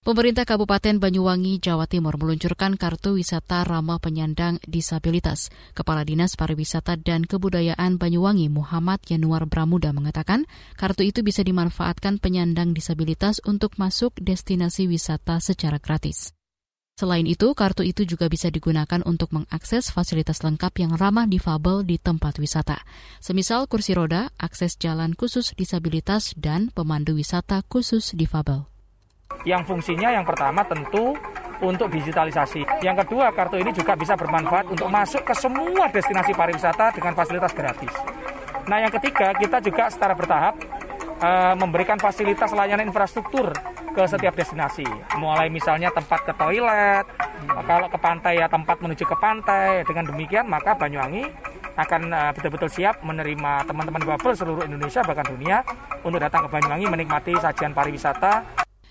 Pemerintah 0.00 0.48
Kabupaten 0.48 0.96
Banyuwangi, 0.96 1.60
Jawa 1.60 1.84
Timur 1.84 2.16
meluncurkan 2.16 2.80
kartu 2.80 3.20
wisata 3.20 3.68
ramah 3.68 4.00
penyandang 4.00 4.56
disabilitas. 4.64 5.52
Kepala 5.76 6.08
Dinas 6.08 6.40
Pariwisata 6.40 6.96
dan 6.96 7.28
Kebudayaan 7.28 8.00
Banyuwangi 8.00 8.48
Muhammad 8.48 9.04
Yanuar 9.04 9.44
Bramuda 9.44 9.92
mengatakan, 9.92 10.48
kartu 10.80 11.04
itu 11.04 11.20
bisa 11.20 11.44
dimanfaatkan 11.44 12.16
penyandang 12.16 12.72
disabilitas 12.72 13.44
untuk 13.44 13.76
masuk 13.76 14.16
destinasi 14.16 14.88
wisata 14.88 15.36
secara 15.36 15.76
gratis. 15.76 16.32
Selain 16.96 17.28
itu, 17.28 17.52
kartu 17.52 17.84
itu 17.84 18.08
juga 18.08 18.32
bisa 18.32 18.48
digunakan 18.48 19.04
untuk 19.04 19.36
mengakses 19.36 19.92
fasilitas 19.92 20.40
lengkap 20.40 20.80
yang 20.80 20.96
ramah 20.96 21.28
difabel 21.28 21.84
di 21.84 22.00
tempat 22.00 22.40
wisata. 22.40 22.80
Semisal 23.20 23.68
kursi 23.68 23.92
roda, 23.92 24.32
akses 24.40 24.80
jalan 24.80 25.12
khusus 25.12 25.52
disabilitas, 25.52 26.32
dan 26.40 26.72
pemandu 26.72 27.20
wisata 27.20 27.60
khusus 27.68 28.16
difabel 28.16 28.64
yang 29.48 29.64
fungsinya 29.64 30.12
yang 30.12 30.24
pertama 30.26 30.60
tentu 30.64 31.16
untuk 31.60 31.92
digitalisasi. 31.92 32.64
Yang 32.80 33.06
kedua, 33.06 33.32
kartu 33.36 33.60
ini 33.60 33.70
juga 33.72 33.92
bisa 33.94 34.16
bermanfaat 34.16 34.72
untuk 34.72 34.88
masuk 34.88 35.22
ke 35.24 35.34
semua 35.36 35.92
destinasi 35.92 36.32
pariwisata 36.32 36.96
dengan 36.96 37.12
fasilitas 37.12 37.52
gratis. 37.52 37.92
Nah, 38.64 38.80
yang 38.80 38.92
ketiga, 38.92 39.32
kita 39.36 39.60
juga 39.60 39.92
secara 39.92 40.16
bertahap 40.16 40.54
uh, 41.20 41.54
memberikan 41.56 42.00
fasilitas 42.00 42.52
layanan 42.56 42.88
infrastruktur 42.88 43.52
ke 43.92 44.02
setiap 44.08 44.32
destinasi. 44.36 44.86
Mulai 45.20 45.52
misalnya 45.52 45.92
tempat 45.92 46.24
ke 46.24 46.32
toilet, 46.36 47.04
kalau 47.66 47.88
ke 47.90 47.98
pantai 48.00 48.40
ya 48.40 48.46
tempat 48.48 48.80
menuju 48.80 49.04
ke 49.04 49.16
pantai. 49.20 49.84
Dengan 49.84 50.08
demikian, 50.08 50.48
maka 50.48 50.72
Banyuwangi 50.76 51.28
akan 51.76 52.02
uh, 52.12 52.30
betul-betul 52.36 52.68
siap 52.72 53.00
menerima 53.00 53.64
teman-teman 53.64 54.02
bubble 54.04 54.36
seluruh 54.36 54.64
Indonesia 54.68 55.00
bahkan 55.00 55.24
dunia 55.28 55.64
untuk 56.04 56.20
datang 56.20 56.44
ke 56.44 56.48
Banyuwangi 56.52 56.86
menikmati 56.88 57.32
sajian 57.40 57.72
pariwisata 57.72 58.44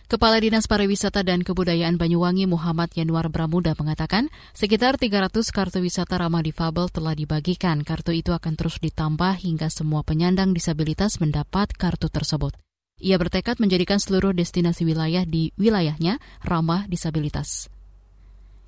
Kepala 0.09 0.41
Dinas 0.41 0.65
Pariwisata 0.65 1.21
dan 1.21 1.45
Kebudayaan 1.45 2.01
Banyuwangi 2.01 2.49
Muhammad 2.49 2.89
Yanuar 2.97 3.29
Bramuda 3.29 3.77
mengatakan 3.77 4.33
sekitar 4.57 4.97
300 4.97 5.53
kartu 5.53 5.85
wisata 5.85 6.17
ramah 6.17 6.41
difabel 6.41 6.89
telah 6.89 7.13
dibagikan. 7.13 7.85
Kartu 7.85 8.17
itu 8.17 8.33
akan 8.33 8.57
terus 8.57 8.81
ditambah 8.81 9.37
hingga 9.37 9.69
semua 9.69 10.01
penyandang 10.01 10.49
disabilitas 10.57 11.21
mendapat 11.21 11.77
kartu 11.77 12.09
tersebut. 12.09 12.57
Ia 12.97 13.21
bertekad 13.21 13.61
menjadikan 13.61 14.01
seluruh 14.01 14.33
destinasi 14.33 14.81
wilayah 14.81 15.29
di 15.29 15.53
wilayahnya 15.61 16.17
ramah 16.41 16.89
disabilitas. 16.89 17.69